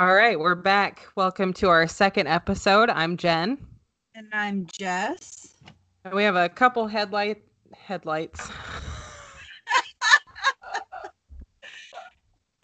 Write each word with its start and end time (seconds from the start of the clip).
All 0.00 0.14
right, 0.14 0.40
we're 0.40 0.54
back. 0.54 1.06
Welcome 1.14 1.52
to 1.52 1.68
our 1.68 1.86
second 1.86 2.26
episode. 2.26 2.88
I'm 2.88 3.18
Jen. 3.18 3.58
And 4.14 4.28
I'm 4.32 4.64
Jess. 4.72 5.58
And 6.06 6.14
we 6.14 6.24
have 6.24 6.36
a 6.36 6.48
couple 6.48 6.86
headlight 6.86 7.42
headlights. 7.76 8.40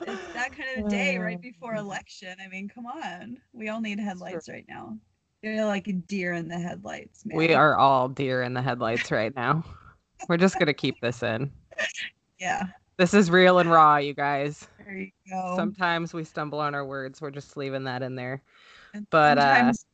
it's 0.01 0.33
that 0.33 0.57
kind 0.57 0.83
of 0.83 0.89
day 0.89 1.19
right 1.19 1.37
uh, 1.37 1.41
before 1.43 1.75
election. 1.75 2.35
I 2.43 2.49
mean, 2.49 2.71
come 2.71 2.87
on. 2.87 3.37
We 3.53 3.69
all 3.69 3.83
need 3.83 4.01
headlights 4.01 4.49
right 4.49 4.65
now. 4.67 4.97
You're 5.43 5.67
like 5.67 5.89
a 5.89 5.93
deer 5.93 6.33
in 6.33 6.49
the 6.49 6.59
headlights, 6.59 7.27
man. 7.27 7.37
We 7.37 7.53
are 7.53 7.77
all 7.77 8.09
deer 8.09 8.45
in 8.45 8.55
the 8.55 8.63
headlights 8.63 9.11
right 9.11 9.37
now. 9.37 9.63
We're 10.27 10.39
just 10.39 10.59
gonna 10.59 10.73
keep 10.73 11.03
this 11.03 11.23
in. 11.23 11.53
Yeah. 12.39 12.65
This 12.99 13.13
is 13.13 13.31
real 13.31 13.59
and 13.59 13.71
raw, 13.71 13.97
you 13.97 14.15
guys. 14.15 14.67
There 14.85 14.97
you 14.97 15.11
go. 15.29 15.55
Sometimes 15.55 16.15
we 16.15 16.25
stumble 16.25 16.61
on 16.61 16.75
our 16.75 16.87
words. 16.87 17.21
We're 17.21 17.31
just 17.31 17.57
leaving 17.57 17.85
that 17.85 18.03
in 18.03 18.15
there. 18.15 18.43
But 19.11 19.37
uh, 19.39 19.57
Sometimes 19.57 19.87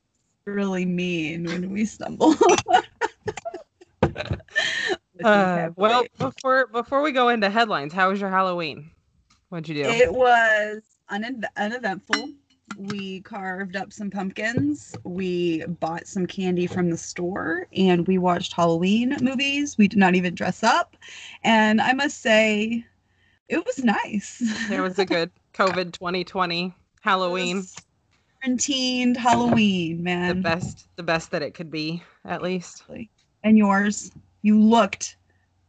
really 0.45 0.85
mean 0.85 1.45
when 1.45 1.71
we 1.71 1.85
stumble. 1.85 2.35
uh, 5.25 5.71
well, 5.77 6.05
before 6.19 6.69
before 6.69 7.03
we 7.03 7.11
go 7.11 7.29
into 7.29 7.51
headlines, 7.51 7.93
how 7.93 8.11
was 8.11 8.21
your 8.21 8.31
Halloween? 8.31 8.91
What'd 9.49 9.69
you 9.69 9.83
do? 9.83 9.91
It 9.91 10.15
was 10.15 10.83
unev- 11.11 11.45
uneventful. 11.57 12.31
We 12.77 13.21
carved 13.23 13.77
up 13.77 13.93
some 13.93 14.11
pumpkins. 14.11 14.95
We 15.05 15.65
bought 15.81 16.07
some 16.07 16.27
candy 16.27 16.67
from 16.67 16.89
the 16.89 16.97
store 16.97 17.67
and 17.77 18.07
we 18.07 18.17
watched 18.17 18.53
Halloween 18.55 19.17
movies. 19.21 19.77
We 19.77 19.89
did 19.89 19.99
not 19.99 20.15
even 20.15 20.35
dress 20.35 20.63
up. 20.63 20.97
And 21.45 21.81
I 21.81 21.93
must 21.93 22.23
say, 22.23 22.87
it 23.53 23.65
was 23.67 23.85
nice. 23.85 24.43
It 24.71 24.81
was 24.81 24.99
a 24.99 25.05
good 25.05 25.31
COVID 25.55 25.93
2020 25.93 26.75
Halloween. 27.03 27.67
Quarantined 28.41 29.19
Halloween, 29.19 30.03
man. 30.03 30.29
The 30.29 30.37
best, 30.43 30.89
the 30.97 31.03
best 31.03 31.31
that 31.33 31.43
it 31.43 31.53
could 31.53 31.71
be, 31.71 32.03
at 32.25 32.41
least. 32.41 32.85
And 33.45 33.59
yours, 33.59 34.11
you 34.41 34.59
looked 34.59 35.19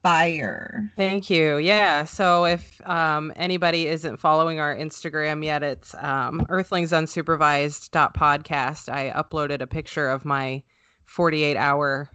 fire. 0.01 0.89
Thank 0.95 1.29
you. 1.29 1.57
Yeah. 1.57 2.05
So 2.05 2.45
if 2.45 2.79
um, 2.87 3.33
anybody 3.35 3.87
isn't 3.87 4.15
following 4.17 4.61
our 4.61 4.73
Instagram 4.73 5.43
yet, 5.43 5.61
it's 5.61 5.93
um, 5.95 6.45
earthlingsunsupervised.podcast. 6.49 8.89
I 8.89 9.11
uploaded 9.11 9.59
a 9.61 9.67
picture 9.67 10.09
of 10.09 10.23
my 10.23 10.63
48 11.05 11.57
hour 11.57 12.09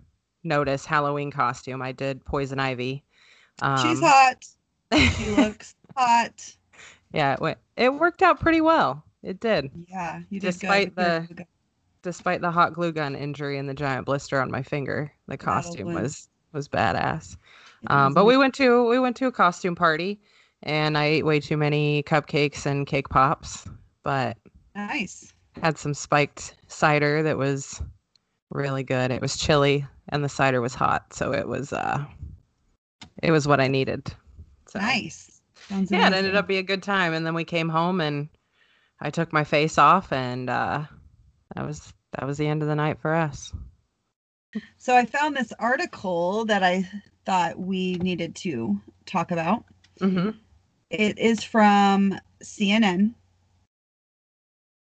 notice 0.44 0.86
Halloween 0.86 1.30
costume. 1.30 1.82
I 1.82 1.92
did 1.92 2.24
poison 2.24 2.58
ivy. 2.58 3.04
Um, 3.60 3.76
She's 3.78 4.00
hot. 4.00 4.46
She 4.92 5.30
looks 5.30 5.74
hot. 5.96 6.54
Yeah, 7.12 7.34
it, 7.34 7.40
went, 7.40 7.58
it 7.76 7.92
worked 7.92 8.22
out 8.22 8.40
pretty 8.40 8.60
well. 8.60 9.02
It 9.22 9.40
did. 9.40 9.70
Yeah, 9.88 10.20
you 10.30 10.40
did 10.40 10.46
despite 10.46 10.94
good. 10.94 11.28
the 11.28 11.46
despite 12.02 12.40
the 12.40 12.50
hot 12.50 12.72
glue 12.72 12.92
gun 12.92 13.14
injury 13.16 13.58
and 13.58 13.68
the 13.68 13.74
giant 13.74 14.06
blister 14.06 14.40
on 14.40 14.50
my 14.50 14.62
finger, 14.62 15.12
the 15.26 15.36
costume 15.36 15.92
was 15.92 16.28
was 16.52 16.68
badass. 16.68 17.36
Um, 17.88 18.14
but 18.14 18.24
we 18.24 18.36
went 18.36 18.54
to 18.54 18.88
we 18.88 18.98
went 18.98 19.16
to 19.16 19.26
a 19.26 19.32
costume 19.32 19.74
party, 19.74 20.20
and 20.62 20.96
I 20.96 21.04
ate 21.04 21.26
way 21.26 21.40
too 21.40 21.56
many 21.56 22.02
cupcakes 22.04 22.66
and 22.66 22.86
cake 22.86 23.08
pops. 23.08 23.66
But 24.02 24.36
nice. 24.74 25.32
Had 25.60 25.76
some 25.76 25.94
spiked 25.94 26.54
cider 26.68 27.22
that 27.24 27.36
was 27.36 27.82
really 28.50 28.84
good. 28.84 29.10
It 29.10 29.20
was 29.20 29.36
chilly 29.36 29.84
and 30.08 30.24
the 30.24 30.28
cider 30.28 30.60
was 30.60 30.74
hot, 30.74 31.12
so 31.12 31.32
it 31.32 31.48
was 31.48 31.72
uh, 31.72 32.04
it 33.22 33.30
was 33.30 33.46
what 33.46 33.60
I 33.60 33.68
needed. 33.68 34.14
So, 34.68 34.78
nice. 34.78 35.40
Sounds 35.68 35.90
yeah, 35.90 36.06
amazing. 36.06 36.12
it 36.12 36.16
ended 36.16 36.36
up 36.36 36.46
being 36.46 36.60
a 36.60 36.64
good 36.64 36.82
time. 36.82 37.14
And 37.14 37.26
then 37.26 37.34
we 37.34 37.44
came 37.44 37.68
home 37.68 38.00
and 38.00 38.28
I 39.00 39.10
took 39.10 39.32
my 39.32 39.44
face 39.44 39.78
off, 39.78 40.12
and 40.12 40.50
uh, 40.50 40.84
that 41.54 41.66
was 41.66 41.92
that 42.12 42.26
was 42.26 42.38
the 42.38 42.48
end 42.48 42.62
of 42.62 42.68
the 42.68 42.74
night 42.74 43.00
for 43.00 43.14
us. 43.14 43.52
So 44.76 44.96
I 44.96 45.04
found 45.04 45.36
this 45.36 45.52
article 45.58 46.46
that 46.46 46.62
I 46.62 46.88
thought 47.24 47.58
we 47.58 47.94
needed 47.94 48.34
to 48.36 48.80
talk 49.06 49.30
about. 49.30 49.64
Mm-hmm. 50.00 50.30
It 50.90 51.18
is 51.18 51.44
from 51.44 52.18
CNN. 52.42 53.14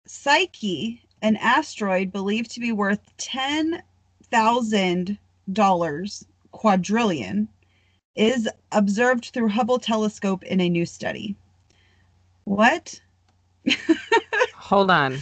Psyche, 0.07 1.02
an 1.22 1.35
asteroid 1.38 2.12
believed 2.12 2.52
to 2.52 2.59
be 2.59 2.72
worth 2.72 3.02
ten 3.17 3.81
thousand 4.29 5.17
dollars 5.52 6.25
quadrillion, 6.52 7.50
is 8.16 8.48
observed 8.72 9.26
through 9.26 9.50
Hubble 9.50 9.80
telescope 9.80 10.44
in 10.44 10.62
a 10.62 10.70
new 10.70 10.86
study. 10.86 11.36
What? 12.46 13.02
Hold 14.56 14.92
on. 14.92 15.18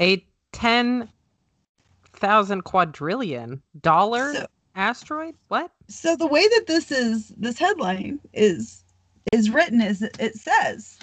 A 0.00 0.24
10,000 0.52 2.62
quadrillion 2.62 3.62
dollar 3.80 4.34
so, 4.34 4.46
asteroid? 4.74 5.34
What? 5.48 5.70
So 5.88 6.16
the 6.16 6.26
way 6.26 6.48
that 6.48 6.64
this 6.66 6.90
is 6.90 7.28
this 7.36 7.58
headline 7.58 8.20
is 8.32 8.84
is 9.32 9.50
written 9.50 9.80
is 9.80 10.02
it 10.02 10.36
says 10.36 10.98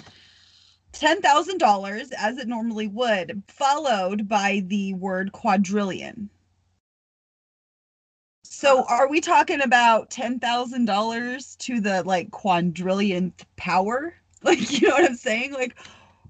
$10,000 0.92 2.12
as 2.18 2.38
it 2.38 2.48
normally 2.48 2.88
would, 2.88 3.42
followed 3.48 4.28
by 4.28 4.62
the 4.66 4.94
word 4.94 5.32
quadrillion. 5.32 6.28
So 8.60 8.84
are 8.88 9.08
we 9.08 9.22
talking 9.22 9.62
about 9.62 10.10
$10,000 10.10 11.56
to 11.56 11.80
the 11.80 12.02
like 12.02 12.30
quadrillionth 12.30 13.44
power? 13.56 14.14
Like, 14.42 14.80
you 14.80 14.88
know 14.88 14.94
what 14.94 15.04
I'm 15.04 15.16
saying? 15.16 15.52
Like, 15.52 15.76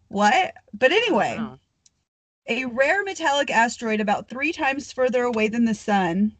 what? 0.08 0.54
But 0.74 0.90
anyway, 0.90 1.40
a 2.48 2.64
rare 2.64 3.04
metallic 3.04 3.50
asteroid 3.52 4.00
about 4.00 4.28
three 4.28 4.52
times 4.52 4.92
further 4.92 5.22
away 5.22 5.46
than 5.46 5.64
the 5.64 5.74
sun, 5.74 6.32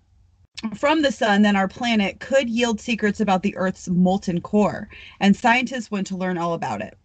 from 0.75 1.03
the 1.03 1.13
sun 1.13 1.43
than 1.43 1.55
our 1.55 1.69
planet, 1.69 2.19
could 2.19 2.51
yield 2.51 2.81
secrets 2.81 3.21
about 3.21 3.45
the 3.45 3.57
Earth's 3.57 3.89
molten 3.89 4.41
core, 4.41 4.89
and 5.21 5.37
scientists 5.37 5.93
want 5.93 6.09
to 6.09 6.17
learn 6.17 6.39
all 6.39 6.55
about 6.55 6.83
it. 6.83 6.99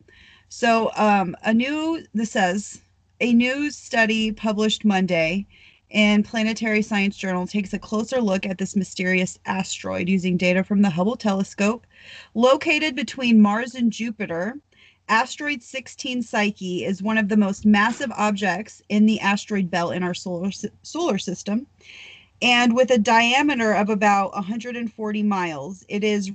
So, 0.50 0.91
um, 0.95 1.35
a 1.44 1.53
new, 1.53 2.03
this 2.16 2.31
says, 2.31 2.81
a 3.19 3.34
new 3.34 3.69
study 3.69 4.31
published 4.31 4.84
Monday 4.84 5.45
in 5.95 6.23
Planetary 6.23 6.81
Science 6.81 7.16
Journal 7.16 7.47
takes 7.47 7.72
a 7.72 7.79
closer 7.79 8.19
look 8.19 8.45
at 8.45 8.57
this 8.57 8.75
mysterious 8.75 9.39
asteroid 9.45 10.09
using 10.09 10.35
data 10.35 10.61
from 10.61 10.81
the 10.81 10.89
Hubble 10.89 11.16
telescope. 11.16 11.88
Located 12.33 12.97
between 12.97 13.41
Mars 13.41 13.75
and 13.75 13.94
Jupiter, 13.94 14.59
asteroid 15.07 15.63
16 15.63 16.22
Psyche 16.22 16.83
is 16.83 17.01
one 17.01 17.17
of 17.17 17.29
the 17.29 17.38
most 17.38 17.66
massive 17.66 18.11
objects 18.11 18.81
in 18.89 19.06
the 19.06 19.22
asteroid 19.22 19.72
belt 19.72 19.94
in 19.94 20.03
our 20.03 20.13
solar, 20.13 20.51
solar 20.83 21.17
system. 21.17 21.66
And 22.41 22.75
with 22.75 22.91
a 22.91 22.97
diameter 22.97 23.72
of 23.72 23.89
about 23.89 24.33
140 24.33 25.23
miles, 25.23 25.85
it 25.88 26.03
is 26.03 26.29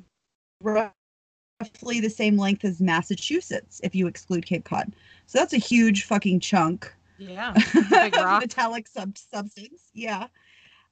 roughly 0.63 2.01
the 2.01 2.09
same 2.09 2.39
length 2.39 2.65
as 2.65 2.81
Massachusetts 2.81 3.79
if 3.85 3.95
you 3.95 4.07
exclude 4.07 4.47
Cape 4.47 4.65
Cod. 4.65 4.91
So 5.27 5.39
that's 5.39 5.53
a 5.53 5.59
huge 5.59 6.05
fucking 6.05 6.41
chunk 6.41 6.95
yeah. 7.21 7.55
metallic 8.41 8.89
sub- 8.89 9.19
substance. 9.19 9.91
Yeah. 9.95 10.27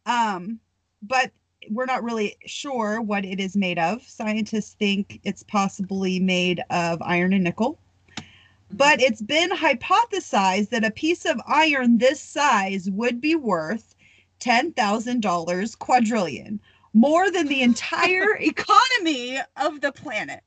Um, 0.07 0.61
but 1.03 1.31
we're 1.71 1.87
not 1.87 2.05
really 2.05 2.37
sure 2.47 3.01
what 3.01 3.25
it 3.25 3.41
is 3.41 3.57
made 3.57 3.79
of. 3.79 4.03
Scientists 4.03 4.75
think 4.75 5.21
it's 5.25 5.43
possibly 5.43 6.21
made 6.21 6.63
of 6.71 7.01
iron 7.03 7.33
and 7.33 7.45
nickel. 7.45 7.79
Mm-hmm. 8.19 8.77
But 8.77 9.01
it's 9.01 9.23
been 9.23 9.51
hypothesized 9.51 10.71
that 10.71 10.85
a 10.85 10.91
piece 10.91 11.25
of 11.25 11.41
iron 11.47 11.99
this 11.99 12.21
size 12.21 12.91
would 12.91 13.21
be 13.21 13.35
worth 13.35 13.95
$10,000 14.41 15.79
quadrillion, 15.79 16.61
more 16.95 17.31
than 17.31 17.49
the 17.49 17.63
entire 17.63 18.37
economy 18.41 19.39
of 19.57 19.81
the 19.81 19.93
planet. 19.93 20.43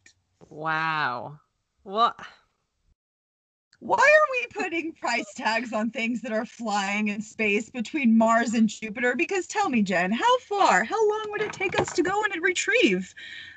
Wow. 0.49 1.39
Well, 1.83 2.15
why 3.81 3.97
are 3.97 4.27
we 4.31 4.63
putting 4.63 4.93
price 4.93 5.33
tags 5.35 5.73
on 5.73 5.89
things 5.89 6.21
that 6.21 6.31
are 6.31 6.45
flying 6.45 7.07
in 7.07 7.19
space 7.19 7.67
between 7.71 8.15
Mars 8.15 8.53
and 8.53 8.69
Jupiter? 8.69 9.15
Because 9.15 9.47
tell 9.47 9.69
me, 9.69 9.81
Jen, 9.81 10.11
how 10.11 10.39
far, 10.41 10.83
how 10.83 11.09
long 11.09 11.25
would 11.29 11.41
it 11.41 11.51
take 11.51 11.79
us 11.79 11.91
to 11.93 12.03
go 12.03 12.23
and 12.23 12.43
retrieve? 12.43 13.13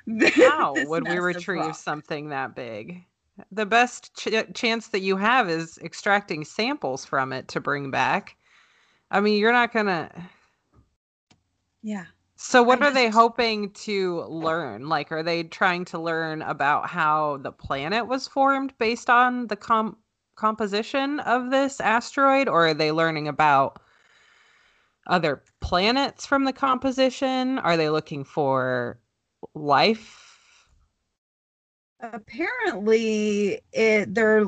How 0.35 0.73
would 0.75 1.07
we 1.07 1.17
retrieve 1.17 1.75
something 1.75 2.29
that 2.29 2.55
big? 2.55 3.03
The 3.51 3.65
best 3.65 4.15
ch- 4.15 4.33
uh, 4.33 4.43
chance 4.53 4.89
that 4.89 4.99
you 4.99 5.15
have 5.17 5.49
is 5.49 5.79
extracting 5.79 6.45
samples 6.45 7.05
from 7.05 7.33
it 7.33 7.47
to 7.49 7.59
bring 7.59 7.89
back. 7.89 8.35
I 9.09 9.19
mean, 9.19 9.39
you're 9.39 9.51
not 9.51 9.73
gonna. 9.73 10.11
Yeah. 11.81 12.05
So, 12.35 12.61
what 12.61 12.83
I 12.83 12.85
are 12.85 12.89
just... 12.89 12.95
they 12.95 13.09
hoping 13.09 13.71
to 13.71 14.21
learn? 14.25 14.89
Like, 14.89 15.11
are 15.11 15.23
they 15.23 15.43
trying 15.43 15.85
to 15.85 15.97
learn 15.97 16.43
about 16.43 16.87
how 16.87 17.37
the 17.37 17.51
planet 17.51 18.05
was 18.05 18.27
formed 18.27 18.77
based 18.77 19.09
on 19.09 19.47
the 19.47 19.55
com 19.55 19.97
composition 20.35 21.19
of 21.21 21.49
this 21.49 21.79
asteroid, 21.79 22.47
or 22.47 22.67
are 22.67 22.73
they 22.73 22.91
learning 22.91 23.27
about 23.27 23.79
other 25.07 25.43
planets 25.61 26.25
from 26.25 26.45
the 26.45 26.53
composition? 26.53 27.59
Are 27.59 27.77
they 27.77 27.89
looking 27.89 28.23
for 28.23 28.99
life? 29.53 30.69
Apparently, 32.01 33.61
it 33.71 34.13
they're 34.13 34.45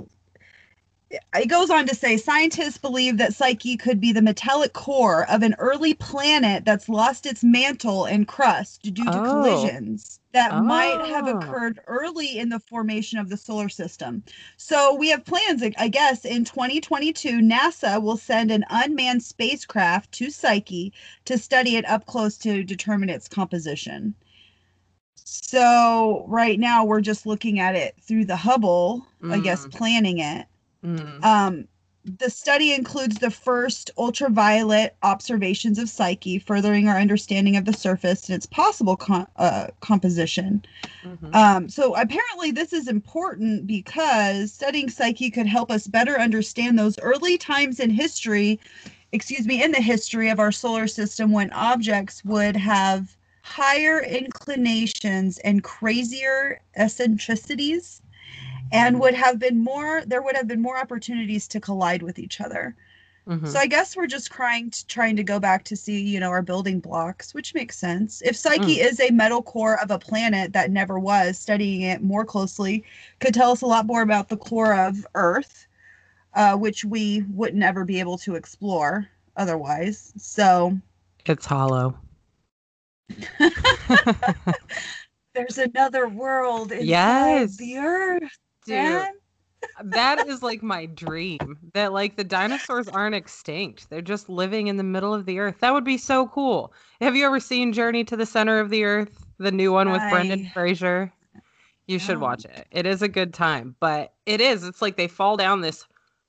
it 1.10 1.48
goes 1.48 1.70
on 1.70 1.86
to 1.88 1.96
say 1.96 2.18
scientists 2.18 2.78
believe 2.78 3.18
that 3.18 3.34
Psyche 3.34 3.78
could 3.78 4.02
be 4.02 4.12
the 4.12 4.22
metallic 4.22 4.74
core 4.74 5.30
of 5.30 5.42
an 5.42 5.56
early 5.58 5.94
planet 5.94 6.66
that's 6.66 6.90
lost 6.90 7.26
its 7.26 7.44
mantle 7.44 8.06
and 8.06 8.28
crust 8.28 8.82
due 8.82 9.06
to 9.06 9.20
oh. 9.20 9.24
collisions 9.24 10.20
that 10.34 10.52
oh. 10.52 10.62
might 10.62 11.08
have 11.08 11.28
oh. 11.28 11.38
occurred 11.38 11.80
early 11.88 12.38
in 12.38 12.50
the 12.50 12.60
formation 12.60 13.20
of 13.20 13.30
the 13.30 13.38
solar 13.38 13.70
system. 13.70 14.22
So 14.58 14.94
we 14.96 15.10
have 15.10 15.24
plans, 15.24 15.64
I 15.78 15.88
guess, 15.88 16.26
in 16.26 16.44
2022, 16.44 17.40
NASA 17.40 18.02
will 18.02 18.18
send 18.18 18.52
an 18.52 18.66
unmanned 18.70 19.24
spacecraft 19.24 20.12
to 20.14 20.30
Psyche 20.30 20.92
to 21.26 21.38
study 21.38 21.78
it 21.78 21.88
up 21.88 22.06
close 22.06 22.38
to 22.40 22.64
determine 22.64 23.10
its 23.10 23.30
composition. 23.30 24.14
So 25.16 26.26
right 26.28 26.60
now 26.60 26.86
we're 26.86 27.02
just 27.02 27.26
looking 27.26 27.60
at 27.60 27.76
it 27.76 27.96
through 28.02 28.26
the 28.26 28.36
Hubble, 28.36 29.06
mm. 29.22 29.34
I 29.34 29.40
guess, 29.40 29.66
mm. 29.66 29.72
planning 29.72 30.20
it. 30.20 30.48
Mm. 30.84 31.24
Um, 31.24 31.68
the 32.20 32.30
study 32.30 32.74
includes 32.74 33.18
the 33.18 33.30
first 33.30 33.92
ultraviolet 33.98 34.96
observations 35.04 35.78
of 35.78 35.90
Psyche, 35.90 36.40
furthering 36.40 36.88
our 36.88 36.98
understanding 36.98 37.58
of 37.58 37.66
the 37.66 37.74
surface 37.74 38.30
and 38.30 38.36
its 38.36 38.46
possible 38.46 38.96
com- 38.96 39.28
uh, 39.36 39.68
composition. 39.82 40.64
Mm-hmm. 41.04 41.36
Um, 41.36 41.70
so, 41.70 41.96
apparently, 41.96 42.52
this 42.52 42.72
is 42.72 42.88
important 42.88 43.68
because 43.68 44.54
studying 44.54 44.90
Psyche 44.90 45.30
could 45.30 45.48
help 45.48 45.70
us 45.70 45.88
better 45.88 46.18
understand 46.20 46.80
those 46.80 46.98
early 47.00 47.38
times 47.38 47.80
in 47.80 47.90
history, 47.90 48.60
excuse 49.12 49.46
me, 49.46 49.62
in 49.62 49.72
the 49.72 49.82
history 49.82 50.30
of 50.30 50.40
our 50.40 50.52
solar 50.52 50.88
system 50.88 51.32
when 51.32 51.52
objects 51.52 52.24
would 52.24 52.56
have 52.56 53.18
higher 53.42 54.02
inclinations 54.04 55.40
and 55.40 55.64
crazier 55.64 56.62
eccentricities 56.76 58.02
and 58.72 59.00
would 59.00 59.14
have 59.14 59.40
been 59.40 59.64
more 59.64 60.04
there 60.06 60.22
would 60.22 60.36
have 60.36 60.48
been 60.48 60.62
more 60.62 60.78
opportunities 60.78 61.48
to 61.48 61.60
collide 61.60 62.02
with 62.02 62.20
each 62.20 62.42
other 62.42 62.76
mm-hmm. 63.28 63.46
so 63.46 63.60
i 63.60 63.66
guess 63.66 63.96
we're 63.96 64.08
just 64.08 64.32
trying 64.32 64.70
to 64.70 64.86
trying 64.88 65.16
to 65.16 65.24
go 65.24 65.40
back 65.40 65.64
to 65.64 65.76
see 65.76 66.02
you 66.02 66.20
know 66.20 66.30
our 66.30 66.42
building 66.42 66.80
blocks 66.80 67.34
which 67.34 67.54
makes 67.54 67.78
sense 67.78 68.22
if 68.24 68.36
psyche 68.36 68.78
mm. 68.78 68.86
is 68.86 69.00
a 69.00 69.12
metal 69.12 69.42
core 69.42 69.80
of 69.82 69.92
a 69.92 70.00
planet 70.00 70.54
that 70.54 70.72
never 70.72 71.00
was 71.00 71.38
studying 71.38 71.82
it 71.82 72.02
more 72.02 72.26
closely 72.26 72.84
could 73.20 73.34
tell 73.34 73.52
us 73.52 73.62
a 73.62 73.66
lot 73.66 73.86
more 73.86 74.02
about 74.02 74.30
the 74.30 74.38
core 74.38 74.74
of 74.74 75.06
earth 75.16 75.68
uh, 76.34 76.56
which 76.56 76.86
we 76.86 77.24
wouldn't 77.34 77.64
ever 77.64 77.84
be 77.84 78.00
able 78.00 78.18
to 78.18 78.36
explore 78.36 79.08
otherwise 79.36 80.14
so 80.18 80.78
it's 81.26 81.46
hollow 81.46 81.98
there's 85.34 85.58
another 85.58 86.08
world 86.08 86.72
inside 86.72 86.86
yes. 86.86 87.58
the 87.58 87.78
earth 87.78 88.38
dude. 88.68 89.08
that 89.84 90.28
is 90.28 90.44
like 90.44 90.62
my 90.62 90.86
dream 90.86 91.58
that 91.74 91.94
like 91.94 92.16
the 92.16 92.24
dinosaurs 92.24 92.88
aren't 92.88 93.16
extinct. 93.16 93.90
They're 93.90 94.02
just 94.02 94.30
living 94.30 94.68
in 94.68 94.78
the 94.78 94.84
middle 94.84 95.14
of 95.14 95.26
the 95.26 95.40
earth. 95.40 95.60
That 95.60 95.74
would 95.74 95.84
be 95.84 95.98
so 95.98 96.28
cool. 96.28 96.74
Have 97.02 97.16
you 97.16 97.26
ever 97.26 97.40
seen 97.40 97.74
journey 97.74 98.04
to 98.06 98.16
the 98.16 98.26
center 98.26 98.60
of 98.60 98.70
the 98.70 98.84
earth? 98.84 99.26
The 99.40 99.52
new 99.52 99.72
one 99.72 99.92
with 99.92 100.02
I... 100.02 100.10
brendan 100.10 100.50
fraser? 100.54 101.12
You 101.88 102.00
should 102.00 102.20
watch 102.20 102.44
it. 102.44 102.68
It 102.72 102.86
is 102.86 103.02
a 103.02 103.08
good 103.08 103.34
time 103.34 103.76
but 103.80 104.14
it 104.26 104.42
is. 104.42 104.64
It's 104.64 104.82
like 104.82 104.98
they 104.98 105.08
fall 105.08 105.38
down 105.38 105.62
this 105.62 105.86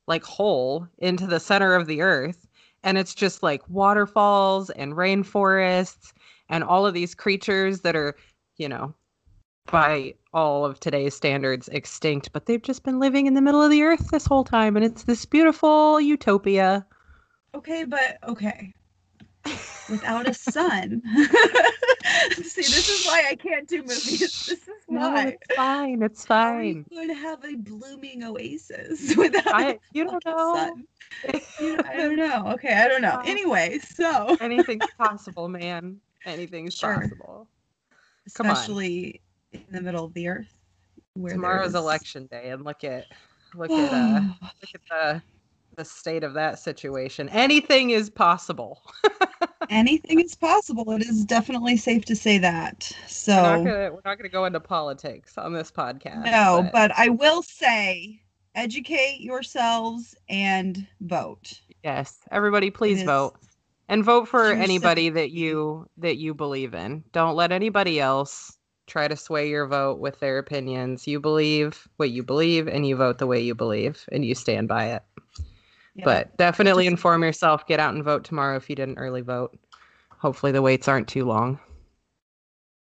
like 0.06 0.25
hole 0.25 0.87
into 0.99 1.26
the 1.26 1.41
center 1.41 1.75
of 1.75 1.87
the 1.87 2.00
earth 2.00 2.46
and 2.82 2.96
it's 2.96 3.14
just 3.14 3.43
like 3.43 3.62
waterfalls 3.69 4.70
and 4.70 4.94
rainforests 4.94 6.12
and 6.49 6.64
all 6.64 6.87
of 6.87 6.94
these 6.94 7.14
creatures 7.14 7.81
that 7.81 7.96
are 7.96 8.17
you 8.56 8.69
know 8.69 8.94
by 9.70 10.15
all 10.32 10.65
of 10.65 10.81
today's 10.81 11.15
standards 11.15 11.69
extinct, 11.69 12.32
but 12.32 12.47
they've 12.47 12.62
just 12.62 12.85
been 12.85 12.99
living 12.99 13.26
in 13.26 13.35
the 13.35 13.41
middle 13.41 13.62
of 13.62 13.70
the 13.70 13.82
earth 13.82 14.11
this 14.11 14.26
whole 14.26 14.44
time 14.44 14.76
and 14.76 14.85
it's 14.85 15.05
this 15.05 15.25
beautiful 15.25 16.00
utopia. 16.00 16.87
Okay, 17.55 17.85
but 17.85 18.19
okay. 18.26 18.73
Without 19.88 20.29
a 20.29 20.35
sun. 20.35 21.03
See, 22.35 22.62
this 22.62 22.88
is 22.88 23.06
why 23.06 23.25
I 23.31 23.35
can't 23.35 23.67
do 23.67 23.79
movies. 23.79 24.20
This 24.20 24.50
is 24.50 24.59
why. 24.87 24.99
No, 24.99 25.29
it's 25.29 25.56
fine. 25.56 26.03
It's 26.03 26.26
fine. 26.26 26.85
You 26.91 26.97
going 26.97 27.09
to 27.09 27.15
have 27.15 27.44
a 27.44 27.56
blooming 27.56 28.25
oasis 28.25 29.17
without 29.17 29.47
I, 29.47 29.79
you 29.93 30.05
don't 30.05 30.25
know. 30.25 30.55
sun? 30.55 30.85
You 31.59 31.76
know, 31.76 31.82
I 31.88 31.97
don't 31.97 32.17
know. 32.17 32.53
Okay, 32.53 32.75
I 32.75 32.87
don't 32.87 33.03
know. 33.03 33.09
Uh, 33.09 33.23
anyway, 33.26 33.79
so 33.79 34.37
anything's 34.41 34.87
possible, 34.99 35.49
man. 35.49 35.99
Anything's 36.26 36.76
sure. 36.76 37.00
possible. 37.00 37.49
Come 38.35 38.47
Especially 38.47 39.20
in 39.69 39.75
the 39.75 39.82
middle 39.82 40.05
of 40.05 40.15
the 40.15 40.29
earth. 40.29 40.55
Tomorrow's 41.15 41.75
election 41.75 42.26
day, 42.26 42.50
and 42.50 42.65
look 42.65 42.85
at 42.85 43.06
look 43.55 43.70
at 43.70 43.93
uh, 43.93 44.20
look 44.43 44.70
at 44.75 44.81
the 44.91 45.23
the 45.76 45.85
state 45.85 46.25
of 46.25 46.35
that 46.35 46.59
situation. 46.59 47.29
Anything 47.31 47.91
is 47.91 48.11
possible. 48.11 48.82
Anything 49.70 50.20
is 50.20 50.35
possible. 50.35 50.91
It 50.93 51.03
is 51.03 51.25
definitely 51.25 51.76
safe 51.76 52.05
to 52.06 52.17
say 52.17 52.38
that. 52.38 52.91
So 53.06 53.62
we're 53.62 53.91
not 54.05 54.19
going 54.19 54.23
to 54.23 54.29
go 54.29 54.44
into 54.44 54.61
politics 54.61 55.38
on 55.38 55.53
this 55.53 55.70
podcast. 55.70 56.25
No, 56.25 56.62
but... 56.62 56.73
but 56.73 56.93
I 56.97 57.11
will 57.11 57.43
say 57.43 58.20
educate 58.55 59.20
yourselves 59.20 60.17
and 60.29 60.87
vote. 61.00 61.61
Yes, 61.85 62.19
everybody 62.32 62.70
please 62.70 63.03
vote. 63.05 63.35
And 63.91 64.05
vote 64.05 64.29
for 64.29 64.53
anybody 64.53 65.09
that 65.11 65.31
you 65.31 65.88
that 65.97 66.19
you 66.19 66.35
believe 66.35 66.75
in. 66.75 67.05
Don't 67.12 67.37
let 67.37 67.53
anybody 67.53 67.99
else 67.99 68.57
try 68.88 69.06
to 69.06 69.17
sway 69.17 69.49
your 69.49 69.67
vote 69.67 69.99
with 70.00 70.19
their 70.20 70.38
opinions. 70.38 71.06
You 71.06 71.20
believe 71.20 71.87
what 71.96 72.11
you 72.11 72.23
believe 72.23 72.67
and 72.67 72.87
you 72.87 72.96
vote 72.96 73.19
the 73.19 73.26
way 73.26 73.40
you 73.40 73.55
believe 73.55 74.05
and 74.11 74.25
you 74.25 74.35
stand 74.35 74.69
by 74.69 74.87
it. 74.87 75.02
Yeah. 75.94 76.05
But 76.05 76.37
definitely 76.37 76.85
Just... 76.85 76.93
inform 76.93 77.23
yourself. 77.23 77.67
Get 77.67 77.81
out 77.81 77.94
and 77.94 78.02
vote 78.02 78.25
tomorrow 78.25 78.56
if 78.56 78.69
you 78.69 78.76
didn't 78.76 78.99
early 78.99 79.20
vote. 79.20 79.56
Hopefully 80.11 80.52
the 80.52 80.62
waits 80.62 80.88
aren't 80.88 81.08
too 81.08 81.25
long. 81.25 81.61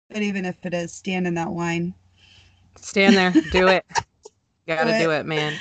But 0.10 0.22
even 0.22 0.44
if 0.44 0.58
it 0.66 0.74
is, 0.74 0.94
stand 0.94 1.28
in 1.28 1.36
that 1.36 1.52
line. 1.52 1.94
Stand 2.76 3.16
there. 3.16 3.32
Do 3.52 3.68
it. 3.68 3.86
Gotta 4.68 5.00
do 5.00 5.12
it, 5.12 5.26
man. 5.26 5.54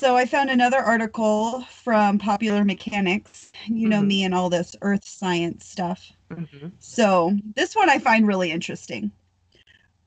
So 0.00 0.16
I 0.16 0.24
found 0.24 0.48
another 0.48 0.78
article 0.78 1.60
from 1.64 2.18
Popular 2.18 2.64
Mechanics. 2.64 3.52
You 3.66 3.86
know 3.86 3.98
mm-hmm. 3.98 4.08
me 4.08 4.24
and 4.24 4.34
all 4.34 4.48
this 4.48 4.74
earth 4.80 5.06
science 5.06 5.66
stuff. 5.66 6.10
Mm-hmm. 6.30 6.68
So 6.78 7.36
this 7.54 7.76
one 7.76 7.90
I 7.90 7.98
find 7.98 8.26
really 8.26 8.50
interesting. 8.50 9.12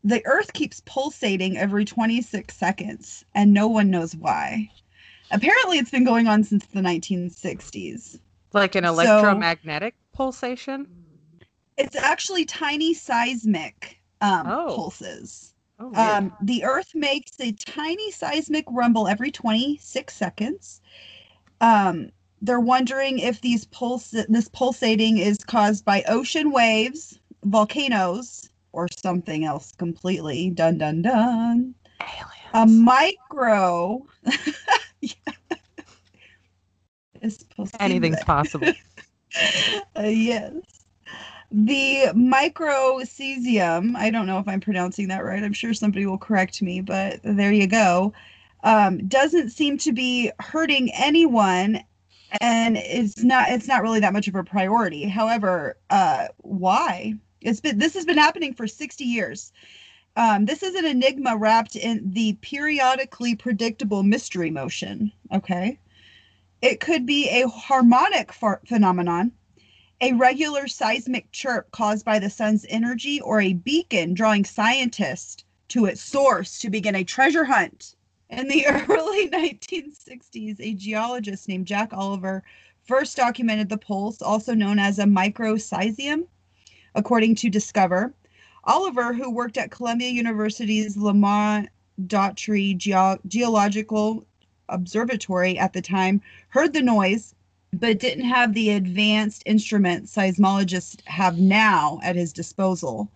The 0.04 0.26
earth 0.26 0.54
keeps 0.54 0.82
pulsating 0.88 1.60
every 1.60 1.86
26 1.86 2.58
seconds, 2.58 3.24
and 3.36 3.54
no 3.54 3.68
one 3.68 3.92
knows 3.92 4.16
why. 4.16 4.72
Apparently, 5.30 5.78
it's 5.78 5.92
been 5.92 6.06
going 6.06 6.28
on 6.28 6.44
since 6.44 6.66
the 6.66 6.82
1960s. 6.82 8.18
Like 8.52 8.74
an 8.74 8.86
electromagnetic 8.86 9.94
so, 9.94 10.18
pulsation? 10.18 10.88
It's 11.78 11.96
actually 11.96 12.46
tiny 12.46 12.96
seismic 12.96 14.00
um, 14.22 14.48
oh. 14.48 14.74
pulses. 14.76 15.53
Oh, 15.80 15.92
um, 15.96 16.32
the 16.42 16.64
Earth 16.64 16.94
makes 16.94 17.40
a 17.40 17.52
tiny 17.52 18.12
seismic 18.12 18.66
rumble 18.70 19.08
every 19.08 19.32
26 19.32 20.14
seconds. 20.16 20.82
Um, 21.62 22.10
they're 22.42 22.60
wondering 22.60 23.20
if 23.20 23.42
these 23.42 23.66
pulse 23.66 24.12
this 24.12 24.50
pulsating 24.50 25.18
is 25.18 25.38
caused 25.38 25.86
by 25.86 26.04
ocean 26.08 26.52
waves, 26.52 27.20
volcanoes, 27.46 28.50
or 28.74 28.88
something 28.92 29.46
else 29.46 29.72
completely. 29.72 30.50
Dun 30.50 30.78
dun 30.78 31.02
dun. 31.02 31.74
Aliens. 32.02 32.28
A 32.54 32.66
micro. 32.66 34.06
Anything's 37.80 38.24
possible. 38.24 38.68
uh, 39.98 40.04
yes. 40.04 40.54
The 41.56 42.08
microcesium, 42.16 43.96
I 43.96 44.10
don't 44.10 44.26
know 44.26 44.40
if 44.40 44.48
I'm 44.48 44.60
pronouncing 44.60 45.08
that 45.10 45.24
right. 45.24 45.44
I'm 45.44 45.54
sure 45.54 45.72
somebody 45.76 46.08
will 46.08 46.18
correct 46.18 46.64
me, 46.64 46.82
but 46.82 47.20
there 47.24 47.54
you 47.54 47.68
go. 47.68 48.12
Um, 48.64 49.08
doesn't 49.08 49.52
seem 49.52 49.78
to 49.80 49.92
be 49.92 50.32
hurting 50.40 50.92
anyone 50.94 51.84
and 52.42 52.78
it's 52.78 53.24
not 53.24 53.50
it's 53.50 53.68
not 53.68 53.84
really 53.84 54.00
that 54.00 54.14
much 54.14 54.28
of 54.28 54.34
a 54.34 54.44
priority. 54.44 55.06
However, 55.08 55.78
uh, 55.92 56.30
why? 56.38 57.14
It's 57.42 57.60
been 57.60 57.78
this 57.78 57.94
has 57.94 58.06
been 58.06 58.18
happening 58.18 58.56
for 58.56 58.66
60 58.66 59.04
years. 59.04 59.52
Um, 60.16 60.46
this 60.46 60.64
is 60.64 60.74
an 60.74 60.86
enigma 60.86 61.38
wrapped 61.38 61.76
in 61.76 62.02
the 62.14 62.34
periodically 62.42 63.36
predictable 63.36 64.02
mystery 64.02 64.50
motion. 64.50 65.12
Okay. 65.32 65.78
It 66.64 66.80
could 66.80 67.06
be 67.06 67.30
a 67.30 67.48
harmonic 67.48 68.32
phenomenon 68.66 69.34
a 70.02 70.14
regular 70.14 70.68
seismic 70.68 71.32
chirp 71.32 71.72
caused 71.72 72.06
by 72.06 72.20
the 72.20 72.30
sun's 72.30 72.66
energy, 72.70 73.22
or 73.22 73.42
a 73.42 73.54
beacon 73.54 74.14
drawing 74.14 74.46
scientists 74.46 75.44
to 75.70 75.86
its 75.86 76.02
source 76.02 76.60
to 76.60 76.70
begin 76.70 76.96
a 76.96 77.04
treasure 77.04 77.46
hunt. 77.46 77.96
In 78.30 78.48
the 78.48 78.66
early 78.90 79.30
1960s, 79.30 80.58
a 80.60 80.74
geologist 80.74 81.48
named 81.48 81.68
Jack 81.68 81.94
Oliver 81.94 82.44
first 82.86 83.16
documented 83.16 83.70
the 83.70 83.78
pulse, 83.78 84.22
also 84.22 84.54
known 84.54 84.80
as 84.80 85.00
a 85.00 85.04
microcesium, 85.04 86.26
according 86.96 87.36
to 87.36 87.50
Discover. 87.50 88.14
Oliver, 88.66 89.14
who 89.14 89.30
worked 89.30 89.58
at 89.58 89.72
Columbia 89.72 90.10
University's 90.10 90.96
Lamont 90.98 91.70
Geo- 92.08 93.20
Geological 93.28 94.26
Observatory 94.70 95.58
at 95.60 95.74
the 95.74 95.82
time 95.82 96.22
heard 96.50 96.74
the 96.74 96.82
noise, 96.82 97.36
but 97.74 98.00
didn't 98.00 98.26
have 98.26 98.54
the 98.54 98.70
advanced 98.72 99.44
instruments 99.46 100.16
seismologists 100.16 101.06
have 101.08 101.40
now 101.40 102.00
at 102.04 102.16
his 102.16 102.32
disposal. 102.32 103.12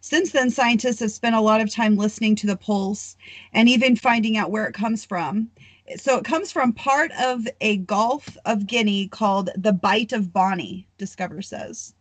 Since 0.00 0.32
then, 0.32 0.50
scientists 0.50 1.00
have 1.00 1.12
spent 1.12 1.36
a 1.36 1.40
lot 1.40 1.60
of 1.60 1.70
time 1.70 1.96
listening 1.96 2.34
to 2.36 2.46
the 2.46 2.56
pulse 2.56 3.16
and 3.52 3.68
even 3.68 3.96
finding 3.96 4.36
out 4.36 4.50
where 4.50 4.66
it 4.66 4.74
comes 4.74 5.04
from. 5.04 5.50
So 5.96 6.16
it 6.16 6.24
comes 6.24 6.50
from 6.50 6.72
part 6.72 7.10
of 7.20 7.46
a 7.60 7.78
Gulf 7.78 8.36
of 8.44 8.66
Guinea 8.66 9.08
called 9.08 9.50
the 9.56 9.72
Bight 9.72 10.12
of 10.12 10.32
Bonny, 10.32 10.86
Discover 10.98 11.42
says. 11.42 11.94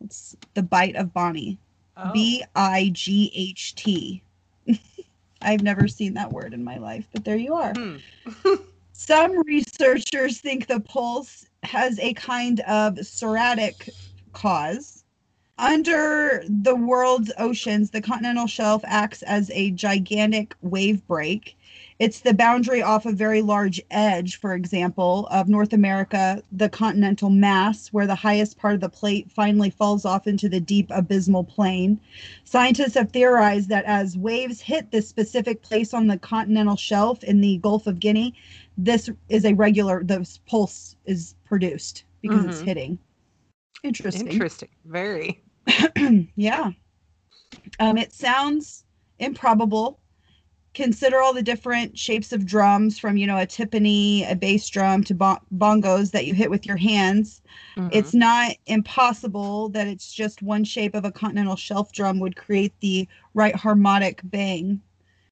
It's 0.00 0.36
the 0.54 0.62
Bight 0.62 0.96
of 0.96 1.12
Bonny. 1.12 1.58
Oh. 1.96 2.12
B 2.12 2.44
I 2.54 2.90
G 2.92 3.32
H 3.34 3.74
T. 3.74 4.22
I've 5.42 5.62
never 5.62 5.88
seen 5.88 6.14
that 6.14 6.32
word 6.32 6.52
in 6.52 6.62
my 6.62 6.76
life, 6.76 7.08
but 7.12 7.24
there 7.24 7.36
you 7.36 7.54
are. 7.54 7.72
Hmm. 7.72 7.96
Some 8.98 9.42
researchers 9.42 10.40
think 10.40 10.66
the 10.66 10.80
pulse 10.80 11.44
has 11.62 11.98
a 11.98 12.14
kind 12.14 12.60
of 12.60 13.06
sporadic 13.06 13.90
cause. 14.32 15.04
Under 15.58 16.42
the 16.48 16.74
world's 16.74 17.30
oceans, 17.38 17.90
the 17.90 18.00
continental 18.00 18.46
shelf 18.46 18.82
acts 18.86 19.22
as 19.22 19.50
a 19.50 19.70
gigantic 19.72 20.54
wave 20.62 21.06
break 21.06 21.56
it's 21.98 22.20
the 22.20 22.34
boundary 22.34 22.82
off 22.82 23.06
a 23.06 23.12
very 23.12 23.40
large 23.40 23.80
edge, 23.90 24.36
for 24.36 24.52
example, 24.52 25.26
of 25.30 25.48
North 25.48 25.72
America, 25.72 26.42
the 26.52 26.68
continental 26.68 27.30
mass, 27.30 27.88
where 27.88 28.06
the 28.06 28.14
highest 28.14 28.58
part 28.58 28.74
of 28.74 28.82
the 28.82 28.90
plate 28.90 29.30
finally 29.30 29.70
falls 29.70 30.04
off 30.04 30.26
into 30.26 30.46
the 30.46 30.60
deep 30.60 30.90
abysmal 30.90 31.44
plain. 31.44 31.98
Scientists 32.44 32.94
have 32.94 33.12
theorized 33.12 33.70
that 33.70 33.86
as 33.86 34.18
waves 34.18 34.60
hit 34.60 34.90
this 34.90 35.08
specific 35.08 35.62
place 35.62 35.94
on 35.94 36.06
the 36.06 36.18
continental 36.18 36.76
shelf 36.76 37.24
in 37.24 37.40
the 37.40 37.56
Gulf 37.58 37.86
of 37.86 37.98
Guinea, 37.98 38.34
this 38.76 39.08
is 39.28 39.44
a 39.44 39.54
regular, 39.54 40.02
this 40.04 40.40
pulse 40.46 40.96
is 41.04 41.34
produced 41.44 42.04
because 42.22 42.40
mm-hmm. 42.40 42.50
it's 42.50 42.60
hitting. 42.60 42.98
Interesting. 43.82 44.28
Interesting. 44.28 44.68
Very. 44.84 45.42
yeah. 46.36 46.70
Um, 47.78 47.98
it 47.98 48.12
sounds 48.12 48.84
improbable 49.18 49.98
consider 50.76 51.22
all 51.22 51.32
the 51.32 51.42
different 51.42 51.98
shapes 51.98 52.34
of 52.34 52.44
drums 52.44 52.98
from 52.98 53.16
you 53.16 53.26
know 53.26 53.38
a 53.38 53.46
timpani 53.46 54.30
a 54.30 54.36
bass 54.36 54.68
drum 54.68 55.02
to 55.02 55.14
bongos 55.14 56.10
that 56.10 56.26
you 56.26 56.34
hit 56.34 56.50
with 56.50 56.66
your 56.66 56.76
hands 56.76 57.40
mm-hmm. 57.78 57.88
it's 57.92 58.12
not 58.12 58.52
impossible 58.66 59.70
that 59.70 59.86
it's 59.86 60.12
just 60.12 60.42
one 60.42 60.62
shape 60.62 60.94
of 60.94 61.06
a 61.06 61.10
continental 61.10 61.56
shelf 61.56 61.92
drum 61.92 62.20
would 62.20 62.36
create 62.36 62.74
the 62.80 63.08
right 63.32 63.56
harmonic 63.56 64.20
bang 64.24 64.78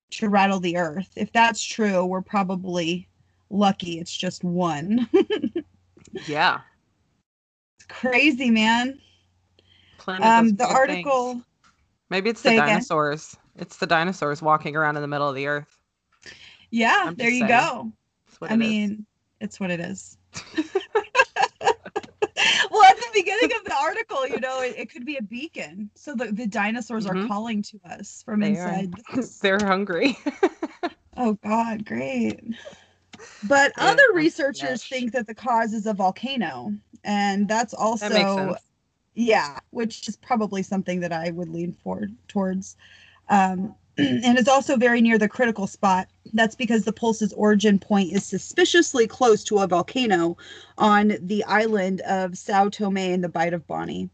to 0.08 0.30
rattle 0.30 0.60
the 0.60 0.78
earth 0.78 1.10
if 1.14 1.30
that's 1.32 1.62
true 1.62 2.06
we're 2.06 2.22
probably 2.22 3.06
lucky 3.50 3.98
it's 3.98 4.16
just 4.16 4.42
one 4.44 5.08
yeah 6.26 6.60
it's 7.76 7.86
crazy 7.86 8.50
man 8.50 8.98
um 10.06 10.54
the 10.56 10.66
article 10.66 11.32
things. 11.32 11.44
maybe 12.10 12.30
it's 12.30 12.42
the 12.42 12.56
dinosaurs 12.56 13.34
again 13.34 13.44
it's 13.56 13.76
the 13.76 13.86
dinosaurs 13.86 14.42
walking 14.42 14.76
around 14.76 14.96
in 14.96 15.02
the 15.02 15.08
middle 15.08 15.28
of 15.28 15.34
the 15.34 15.46
earth. 15.46 15.78
Yeah, 16.70 17.12
there 17.16 17.30
you 17.30 17.46
saying. 17.46 17.48
go. 17.48 17.92
I 18.42 18.56
mean, 18.56 18.92
is. 18.92 18.98
it's 19.40 19.60
what 19.60 19.70
it 19.70 19.80
is. 19.80 20.18
well, 20.56 20.74
at 22.84 22.96
the 22.96 23.10
beginning 23.14 23.56
of 23.56 23.64
the 23.64 23.76
article, 23.80 24.26
you 24.26 24.40
know, 24.40 24.60
it, 24.60 24.74
it 24.76 24.90
could 24.90 25.06
be 25.06 25.16
a 25.16 25.22
beacon. 25.22 25.88
So 25.94 26.14
the, 26.16 26.32
the 26.32 26.46
dinosaurs 26.46 27.06
mm-hmm. 27.06 27.24
are 27.24 27.28
calling 27.28 27.62
to 27.62 27.80
us 27.88 28.22
from 28.24 28.40
they 28.40 28.50
inside. 28.50 28.92
They're 29.40 29.64
hungry. 29.64 30.18
oh, 31.16 31.34
God, 31.44 31.84
great. 31.84 32.40
But 33.42 33.72
yeah, 33.76 33.84
other 33.84 34.12
researchers 34.14 34.84
think 34.84 35.12
that 35.12 35.26
the 35.26 35.34
cause 35.34 35.72
is 35.72 35.86
a 35.86 35.94
volcano. 35.94 36.72
And 37.04 37.46
that's 37.46 37.74
also, 37.74 38.08
that 38.08 38.60
yeah, 39.14 39.58
which 39.70 40.08
is 40.08 40.16
probably 40.16 40.62
something 40.62 41.00
that 41.00 41.12
I 41.12 41.30
would 41.30 41.48
lean 41.48 41.72
forward 41.72 42.14
towards. 42.28 42.76
Um, 43.28 43.74
and 43.98 44.38
it's 44.38 44.48
also 44.48 44.76
very 44.76 45.00
near 45.00 45.18
the 45.18 45.28
critical 45.28 45.66
spot. 45.66 46.08
That's 46.32 46.56
because 46.56 46.84
the 46.84 46.92
pulse's 46.92 47.32
origin 47.34 47.78
point 47.78 48.12
is 48.12 48.24
suspiciously 48.24 49.06
close 49.06 49.44
to 49.44 49.58
a 49.58 49.68
volcano 49.68 50.36
on 50.78 51.16
the 51.20 51.44
island 51.44 52.00
of 52.02 52.36
Sao 52.36 52.68
Tome 52.68 52.96
in 52.96 53.20
the 53.20 53.28
Bight 53.28 53.54
of 53.54 53.66
Bonny. 53.66 54.10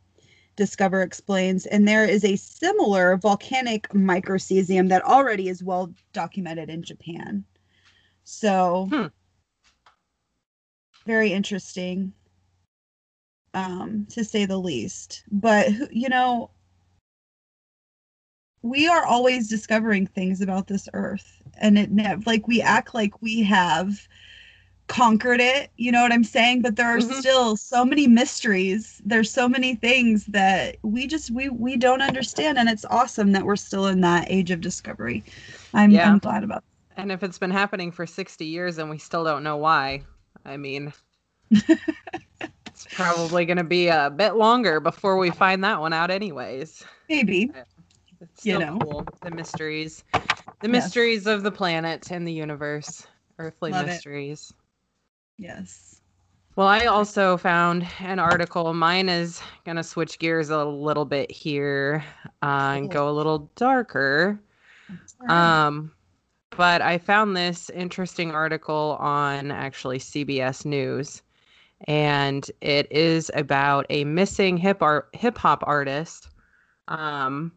Discover 0.56 1.00
explains, 1.00 1.64
and 1.64 1.88
there 1.88 2.04
is 2.04 2.24
a 2.24 2.36
similar 2.36 3.16
volcanic 3.16 3.88
microcesium 3.90 4.90
that 4.90 5.02
already 5.02 5.48
is 5.48 5.62
well 5.62 5.90
documented 6.12 6.68
in 6.68 6.82
Japan. 6.82 7.44
So, 8.30 8.87
hmm. 8.90 9.06
very 11.04 11.32
interesting, 11.32 12.12
um, 13.54 14.06
to 14.10 14.25
say 14.25 14.46
the 14.46 14.56
least. 14.56 15.25
But 15.30 15.68
you 15.92 16.08
know, 16.08 16.50
we 18.62 18.87
are 18.87 19.04
always 19.04 19.49
discovering 19.49 20.06
things 20.06 20.40
about 20.40 20.68
this 20.68 20.88
earth 20.94 21.42
and 21.58 21.76
it 21.78 21.90
never, 21.90 22.22
like 22.25 22.46
we 22.46 22.62
act 22.62 22.94
like 22.94 23.20
we 23.20 23.42
have 23.42 24.06
conquered 24.87 25.40
it 25.40 25.70
you 25.76 25.92
know 25.92 26.02
what 26.02 26.12
i'm 26.12 26.25
saying 26.25 26.60
but 26.60 26.75
there 26.75 26.88
are 26.88 26.99
mm-hmm. 26.99 27.20
still 27.20 27.56
so 27.56 27.84
many 27.84 28.08
mysteries 28.08 29.00
there's 29.04 29.30
so 29.30 29.49
many 29.49 29.76
things 29.76 30.26
that 30.26 30.76
we 30.82 31.06
just 31.06 31.30
we 31.30 31.49
we 31.49 31.76
don't 31.76 32.02
understand 32.02 32.58
and 32.58 32.68
it's 32.68 32.84
awesome 32.87 33.30
that 33.30 33.44
we're 33.44 33.54
still 33.54 33.87
in 33.87 34.00
that 34.00 34.26
age 34.28 34.50
of 34.50 34.60
discovery 34.60 35.22
i'm, 35.75 35.92
yeah. 35.92 36.10
I'm 36.10 36.18
glad 36.18 36.42
about 36.42 36.64
that. 36.64 36.69
And 37.00 37.12
if 37.12 37.23
it's 37.23 37.38
been 37.38 37.50
happening 37.50 37.90
for 37.90 38.07
60 38.07 38.45
years 38.45 38.78
and 38.78 38.90
we 38.90 38.99
still 38.99 39.25
don't 39.25 39.42
know 39.42 39.57
why 39.57 40.02
i 40.45 40.57
mean 40.57 40.92
it's 41.50 42.87
probably 42.92 43.45
going 43.45 43.57
to 43.57 43.64
be 43.64 43.88
a 43.88 44.11
bit 44.11 44.37
longer 44.37 44.80
before 44.80 45.19
we 45.19 45.30
find 45.30 45.64
that 45.64 45.80
one 45.80 45.92
out 45.92 46.11
anyways 46.11 46.85
maybe 47.09 47.50
it's 48.21 48.45
you 48.45 48.59
know 48.59 48.78
cool. 48.83 49.07
the 49.23 49.30
mysteries, 49.30 50.04
the 50.12 50.69
yes. 50.69 50.71
mysteries 50.71 51.26
of 51.26 51.42
the 51.42 51.50
planet 51.50 52.11
and 52.11 52.26
the 52.26 52.33
universe, 52.33 53.07
earthly 53.38 53.71
Love 53.71 53.87
mysteries. 53.87 54.52
It. 55.38 55.45
Yes. 55.45 56.00
Well, 56.57 56.66
I 56.66 56.87
also 56.87 57.38
found 57.38 57.87
an 58.00 58.19
article. 58.19 58.75
Mine 58.75 59.09
is 59.09 59.40
gonna 59.64 59.83
switch 59.83 60.19
gears 60.19 60.50
a 60.50 60.64
little 60.64 61.07
bit 61.07 61.30
here 61.30 62.04
uh, 62.42 62.73
and 62.75 62.90
go 62.90 63.09
a 63.09 63.12
little 63.12 63.50
darker. 63.57 64.38
Um, 65.28 65.92
but 66.57 66.83
I 66.83 66.99
found 66.99 67.37
this 67.37 67.71
interesting 67.71 68.33
article 68.33 68.97
on 69.00 69.50
actually 69.50 69.99
CBS 69.99 70.64
News, 70.64 71.23
and 71.87 72.50
it 72.61 72.90
is 72.90 73.30
about 73.35 73.87
a 73.90 74.04
missing 74.04 74.57
hip 74.57 74.83
art 74.83 75.09
hip 75.12 75.38
hop 75.38 75.62
artist. 75.66 76.28
Um, 76.88 77.52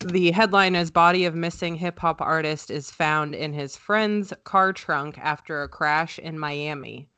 the 0.00 0.30
headline 0.30 0.76
is 0.76 0.92
Body 0.92 1.24
of 1.24 1.34
Missing 1.34 1.74
Hip 1.76 1.98
Hop 1.98 2.20
Artist 2.20 2.70
is 2.70 2.90
Found 2.92 3.34
in 3.34 3.52
His 3.52 3.76
Friend's 3.76 4.32
Car 4.44 4.72
Trunk 4.72 5.18
After 5.18 5.64
a 5.64 5.68
Crash 5.68 6.20
in 6.20 6.38
Miami. 6.38 7.08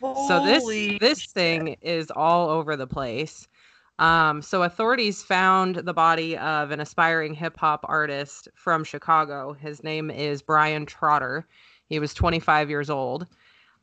Holy 0.00 0.28
so 0.28 0.44
this 0.44 0.98
this 1.00 1.26
thing 1.32 1.76
is 1.80 2.12
all 2.14 2.48
over 2.48 2.76
the 2.76 2.86
place. 2.86 3.48
Um, 3.98 4.42
so 4.42 4.62
authorities 4.62 5.22
found 5.22 5.76
the 5.76 5.92
body 5.92 6.36
of 6.36 6.70
an 6.70 6.80
aspiring 6.80 7.34
hip 7.34 7.56
hop 7.56 7.84
artist 7.88 8.48
from 8.54 8.84
Chicago. 8.84 9.52
His 9.52 9.82
name 9.82 10.10
is 10.10 10.40
Brian 10.40 10.86
Trotter. 10.86 11.46
He 11.88 11.98
was 11.98 12.14
25 12.14 12.70
years 12.70 12.90
old. 12.90 13.26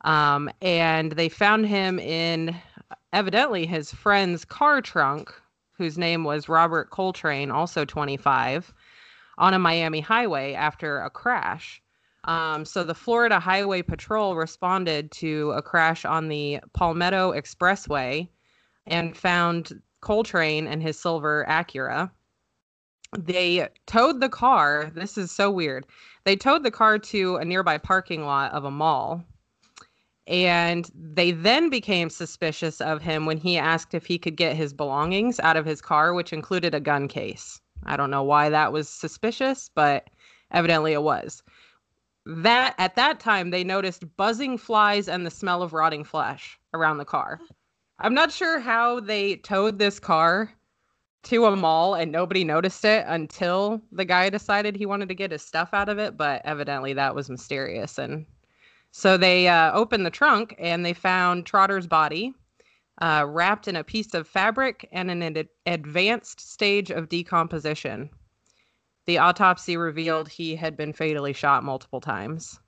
Um, 0.04 0.50
and 0.62 1.12
they 1.12 1.28
found 1.28 1.66
him 1.66 1.98
in 1.98 2.56
evidently 3.12 3.66
his 3.66 3.92
friend's 3.92 4.44
car 4.44 4.80
trunk 4.80 5.32
whose 5.76 5.98
name 5.98 6.24
was 6.24 6.48
Robert 6.48 6.90
Coltrane, 6.90 7.50
also 7.50 7.84
25, 7.84 8.72
on 9.38 9.54
a 9.54 9.58
Miami 9.58 10.00
highway 10.00 10.54
after 10.54 11.00
a 11.00 11.10
crash. 11.10 11.82
Um, 12.24 12.64
so 12.64 12.82
the 12.82 12.94
Florida 12.94 13.38
Highway 13.38 13.82
Patrol 13.82 14.36
responded 14.36 15.12
to 15.12 15.52
a 15.52 15.62
crash 15.62 16.04
on 16.04 16.28
the 16.28 16.60
Palmetto 16.72 17.32
Expressway 17.32 18.28
and 18.86 19.16
found 19.16 19.80
Coltrane 20.06 20.68
and 20.68 20.80
his 20.80 20.98
silver 20.98 21.44
Acura. 21.48 22.10
They 23.18 23.68
towed 23.86 24.20
the 24.20 24.28
car. 24.28 24.92
This 24.94 25.18
is 25.18 25.32
so 25.32 25.50
weird. 25.50 25.84
They 26.24 26.36
towed 26.36 26.62
the 26.62 26.70
car 26.70 26.98
to 26.98 27.36
a 27.36 27.44
nearby 27.44 27.78
parking 27.78 28.24
lot 28.24 28.52
of 28.52 28.64
a 28.64 28.70
mall 28.70 29.24
and 30.26 30.90
they 30.94 31.30
then 31.30 31.70
became 31.70 32.10
suspicious 32.10 32.80
of 32.80 33.02
him 33.02 33.26
when 33.26 33.38
he 33.38 33.56
asked 33.56 33.94
if 33.94 34.06
he 34.06 34.18
could 34.18 34.36
get 34.36 34.56
his 34.56 34.72
belongings 34.72 35.38
out 35.40 35.56
of 35.56 35.64
his 35.64 35.80
car, 35.80 36.14
which 36.14 36.32
included 36.32 36.74
a 36.74 36.80
gun 36.80 37.06
case. 37.06 37.60
I 37.84 37.96
don't 37.96 38.10
know 38.10 38.24
why 38.24 38.48
that 38.48 38.72
was 38.72 38.88
suspicious, 38.88 39.70
but 39.74 40.08
evidently 40.50 40.92
it 40.92 41.02
was. 41.02 41.42
That 42.24 42.74
at 42.78 42.96
that 42.96 43.20
time 43.20 43.50
they 43.50 43.62
noticed 43.62 44.16
buzzing 44.16 44.58
flies 44.58 45.08
and 45.08 45.24
the 45.24 45.30
smell 45.30 45.62
of 45.62 45.72
rotting 45.72 46.02
flesh 46.02 46.58
around 46.74 46.98
the 46.98 47.04
car. 47.04 47.40
I'm 47.98 48.14
not 48.14 48.32
sure 48.32 48.60
how 48.60 49.00
they 49.00 49.36
towed 49.36 49.78
this 49.78 49.98
car 49.98 50.52
to 51.24 51.46
a 51.46 51.56
mall 51.56 51.94
and 51.94 52.12
nobody 52.12 52.44
noticed 52.44 52.84
it 52.84 53.04
until 53.08 53.82
the 53.92 54.04
guy 54.04 54.30
decided 54.30 54.76
he 54.76 54.86
wanted 54.86 55.08
to 55.08 55.14
get 55.14 55.32
his 55.32 55.42
stuff 55.42 55.70
out 55.72 55.88
of 55.88 55.98
it, 55.98 56.16
but 56.16 56.42
evidently 56.44 56.92
that 56.92 57.14
was 57.14 57.30
mysterious 57.30 57.98
and 57.98 58.26
So 58.92 59.16
they 59.16 59.48
uh, 59.48 59.72
opened 59.72 60.06
the 60.06 60.10
trunk 60.10 60.54
and 60.58 60.84
they 60.84 60.94
found 60.94 61.46
Trotter's 61.46 61.86
body 61.86 62.32
uh, 63.02 63.24
wrapped 63.28 63.68
in 63.68 63.76
a 63.76 63.84
piece 63.84 64.14
of 64.14 64.26
fabric 64.26 64.88
and 64.92 65.10
in 65.10 65.22
an 65.22 65.36
ad- 65.36 65.48
advanced 65.66 66.40
stage 66.40 66.90
of 66.90 67.08
decomposition. 67.08 68.08
The 69.06 69.18
autopsy 69.18 69.76
revealed 69.76 70.28
he 70.28 70.56
had 70.56 70.76
been 70.76 70.92
fatally 70.92 71.32
shot 71.32 71.64
multiple 71.64 72.00
times. 72.00 72.58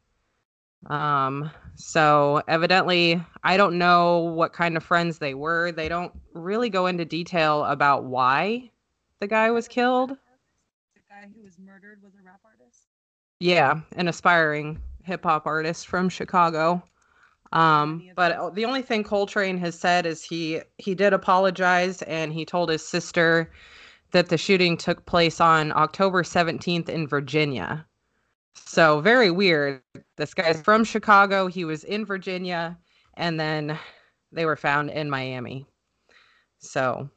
Um, 0.87 1.51
so 1.75 2.43
evidently, 2.49 3.23
I 3.43 3.57
don't 3.57 3.79
know 3.79 4.19
what 4.19 4.53
kind 4.53 4.77
of 4.77 4.85
friends 4.85 5.19
they 5.19 5.35
were. 5.35 5.73
They 5.73 5.89
don't 5.89 6.13
really 6.35 6.71
go 6.71 6.87
into 6.87 7.05
detail 7.05 7.65
about 7.65 8.05
why 8.05 8.71
the 9.21 9.27
guy 9.27 9.51
was 9.51 9.69
killed. 9.69 10.11
The 10.11 11.01
guy 11.09 11.29
who 11.35 11.43
was 11.43 11.59
murdered 11.59 12.01
was 12.03 12.15
a 12.15 12.25
rap 12.25 12.41
artist. 12.45 12.83
Yeah, 13.41 13.81
an 13.97 14.09
aspiring 14.09 14.81
hip 15.03 15.25
hop 15.25 15.47
artist 15.47 15.87
from 15.89 16.09
Chicago. 16.09 16.83
Um, 17.53 18.11
but 18.15 18.55
the 18.55 18.65
only 18.67 18.83
thing 18.83 19.05
Coltrane 19.05 19.59
has 19.59 19.79
said 19.79 20.05
is 20.05 20.23
he 20.23 20.61
he 20.77 20.95
did 20.95 21.13
apologize 21.15 22.03
and 22.03 22.33
he 22.33 22.45
told 22.45 22.69
his 22.69 22.87
sister 22.87 23.51
that 24.11 24.29
the 24.29 24.37
shooting 24.37 24.77
took 24.77 25.07
place 25.07 25.41
on 25.41 25.73
October 25.73 26.23
17th 26.23 26.89
in 26.89 27.07
Virginia. 27.07 27.87
So 28.55 29.01
very 29.01 29.31
weird. 29.31 29.83
This 30.17 30.35
guy's 30.35 30.61
from 30.61 30.85
Chicago. 30.85 31.47
He 31.47 31.65
was 31.65 31.85
in 31.85 32.05
Virginia, 32.05 32.79
and 33.17 33.39
then 33.39 33.79
they 34.33 34.45
were 34.45 34.57
found 34.57 34.91
in 34.91 35.09
Miami. 35.09 35.67
So. 36.59 37.09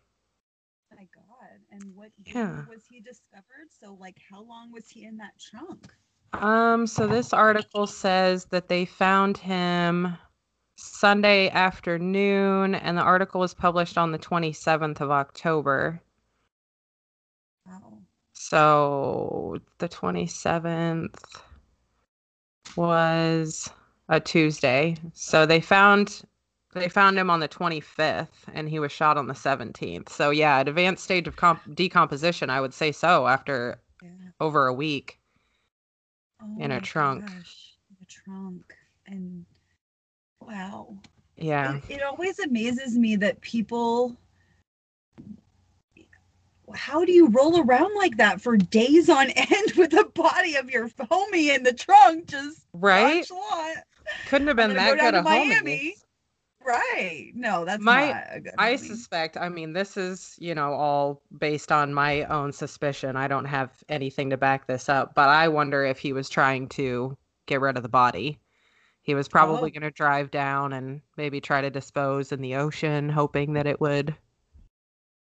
My 0.95 1.07
God! 1.13 1.59
And 1.71 1.95
what 1.95 2.11
yeah. 2.25 2.65
was 2.69 2.83
he 2.89 3.01
discovered? 3.01 3.69
So, 3.79 3.97
like, 3.99 4.17
how 4.29 4.43
long 4.43 4.71
was 4.71 4.87
he 4.89 5.05
in 5.05 5.17
that 5.17 5.33
trunk? 5.39 5.93
Um. 6.33 6.87
So 6.87 7.07
this 7.07 7.33
article 7.33 7.85
says 7.85 8.45
that 8.45 8.69
they 8.69 8.85
found 8.85 9.37
him 9.37 10.17
Sunday 10.77 11.49
afternoon, 11.49 12.75
and 12.75 12.97
the 12.97 13.01
article 13.01 13.41
was 13.41 13.53
published 13.53 13.97
on 13.97 14.11
the 14.11 14.17
27th 14.17 15.01
of 15.01 15.11
October. 15.11 16.01
So 18.43 19.61
the 19.77 19.87
27th 19.87 21.15
was 22.75 23.69
a 24.09 24.19
Tuesday. 24.19 24.97
So 25.13 25.45
they 25.45 25.61
found 25.61 26.23
they 26.73 26.89
found 26.89 27.19
him 27.19 27.29
on 27.29 27.39
the 27.39 27.47
25th 27.47 28.27
and 28.53 28.67
he 28.67 28.79
was 28.79 28.91
shot 28.91 29.17
on 29.17 29.27
the 29.27 29.35
17th. 29.35 30.09
So 30.09 30.31
yeah, 30.31 30.57
at 30.57 30.67
advanced 30.67 31.03
stage 31.03 31.27
of 31.27 31.35
comp- 31.35 31.75
decomposition, 31.75 32.49
I 32.49 32.61
would 32.61 32.73
say 32.73 32.91
so 32.91 33.27
after 33.27 33.79
yeah. 34.01 34.09
over 34.39 34.65
a 34.65 34.73
week 34.73 35.19
oh 36.41 36.55
in 36.59 36.71
a 36.71 36.81
trunk. 36.81 37.27
Gosh, 37.27 37.75
a 38.01 38.05
trunk 38.05 38.73
and 39.05 39.45
wow. 40.41 40.97
Yeah. 41.37 41.75
It, 41.75 41.97
it 41.97 42.03
always 42.03 42.39
amazes 42.39 42.97
me 42.97 43.17
that 43.17 43.39
people 43.41 44.17
how 46.75 47.05
do 47.05 47.11
you 47.11 47.27
roll 47.27 47.61
around 47.61 47.95
like 47.95 48.17
that 48.17 48.41
for 48.41 48.57
days 48.57 49.09
on 49.09 49.29
end 49.35 49.71
with 49.77 49.91
the 49.91 50.09
body 50.13 50.55
of 50.55 50.69
your 50.69 50.89
homie 50.89 51.55
in 51.55 51.63
the 51.63 51.73
trunk? 51.73 52.27
Just 52.27 52.65
right. 52.73 53.25
Couldn't 54.27 54.47
have 54.47 54.57
been 54.57 54.73
that 54.73 54.99
good 54.99 55.15
a 55.15 55.23
Miami. 55.23 55.55
Homie. 55.55 55.93
Right. 56.63 57.31
No, 57.33 57.65
that's 57.65 57.81
my. 57.81 58.41
I 58.57 58.75
suspect. 58.75 59.35
I 59.35 59.49
mean, 59.49 59.73
this 59.73 59.97
is 59.97 60.35
you 60.39 60.53
know 60.53 60.73
all 60.73 61.21
based 61.39 61.71
on 61.71 61.93
my 61.93 62.23
own 62.25 62.51
suspicion. 62.51 63.15
I 63.15 63.27
don't 63.27 63.45
have 63.45 63.71
anything 63.89 64.29
to 64.29 64.37
back 64.37 64.67
this 64.67 64.87
up, 64.87 65.15
but 65.15 65.29
I 65.29 65.47
wonder 65.47 65.83
if 65.83 65.97
he 65.97 66.13
was 66.13 66.29
trying 66.29 66.69
to 66.69 67.17
get 67.47 67.61
rid 67.61 67.77
of 67.77 67.83
the 67.83 67.89
body. 67.89 68.39
He 69.01 69.15
was 69.15 69.27
probably 69.27 69.71
oh. 69.71 69.79
going 69.79 69.81
to 69.81 69.91
drive 69.91 70.29
down 70.29 70.73
and 70.73 71.01
maybe 71.17 71.41
try 71.41 71.61
to 71.61 71.71
dispose 71.71 72.31
in 72.31 72.41
the 72.41 72.55
ocean, 72.55 73.09
hoping 73.09 73.53
that 73.53 73.65
it 73.65 73.81
would 73.81 74.15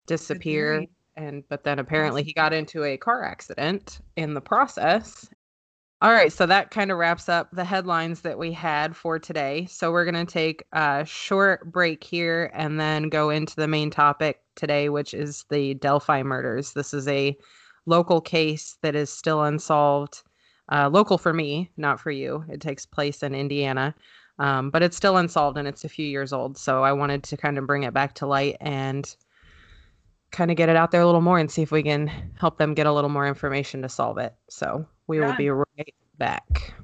disappear 0.06 0.86
and 1.18 1.42
but 1.48 1.64
then 1.64 1.78
apparently 1.78 2.22
he 2.22 2.32
got 2.32 2.52
into 2.52 2.84
a 2.84 2.96
car 2.96 3.24
accident 3.24 4.00
in 4.16 4.34
the 4.34 4.40
process. 4.40 5.28
All 6.00 6.12
right, 6.12 6.32
so 6.32 6.46
that 6.46 6.70
kind 6.70 6.92
of 6.92 6.98
wraps 6.98 7.28
up 7.28 7.48
the 7.50 7.64
headlines 7.64 8.20
that 8.20 8.38
we 8.38 8.52
had 8.52 8.94
for 8.94 9.18
today. 9.18 9.66
So 9.68 9.90
we're 9.90 10.04
going 10.04 10.26
to 10.26 10.32
take 10.32 10.62
a 10.72 11.04
short 11.04 11.72
break 11.72 12.04
here 12.04 12.52
and 12.54 12.78
then 12.78 13.08
go 13.08 13.30
into 13.30 13.56
the 13.56 13.66
main 13.66 13.90
topic 13.90 14.40
today, 14.54 14.90
which 14.90 15.12
is 15.12 15.44
the 15.50 15.74
Delphi 15.74 16.22
murders. 16.22 16.72
This 16.72 16.94
is 16.94 17.08
a 17.08 17.36
local 17.86 18.20
case 18.20 18.78
that 18.82 18.94
is 18.94 19.10
still 19.10 19.42
unsolved. 19.42 20.22
Uh, 20.70 20.88
local 20.88 21.18
for 21.18 21.32
me, 21.32 21.68
not 21.76 21.98
for 21.98 22.12
you. 22.12 22.44
It 22.48 22.60
takes 22.60 22.86
place 22.86 23.24
in 23.24 23.34
Indiana, 23.34 23.92
um, 24.38 24.70
but 24.70 24.84
it's 24.84 24.96
still 24.96 25.16
unsolved 25.16 25.58
and 25.58 25.66
it's 25.66 25.84
a 25.84 25.88
few 25.88 26.06
years 26.06 26.32
old. 26.32 26.56
So 26.56 26.84
I 26.84 26.92
wanted 26.92 27.24
to 27.24 27.36
kind 27.36 27.58
of 27.58 27.66
bring 27.66 27.82
it 27.82 27.94
back 27.94 28.14
to 28.16 28.26
light 28.26 28.56
and 28.60 29.16
kind 30.30 30.50
of 30.50 30.56
get 30.56 30.68
it 30.68 30.76
out 30.76 30.90
there 30.90 31.00
a 31.00 31.06
little 31.06 31.20
more 31.20 31.38
and 31.38 31.50
see 31.50 31.62
if 31.62 31.70
we 31.70 31.82
can 31.82 32.08
help 32.38 32.58
them 32.58 32.74
get 32.74 32.86
a 32.86 32.92
little 32.92 33.10
more 33.10 33.26
information 33.26 33.82
to 33.82 33.88
solve 33.88 34.18
it. 34.18 34.34
So 34.48 34.86
we 35.06 35.20
will 35.20 35.34
be 35.34 35.50
right 35.50 35.94
back. 36.18 36.74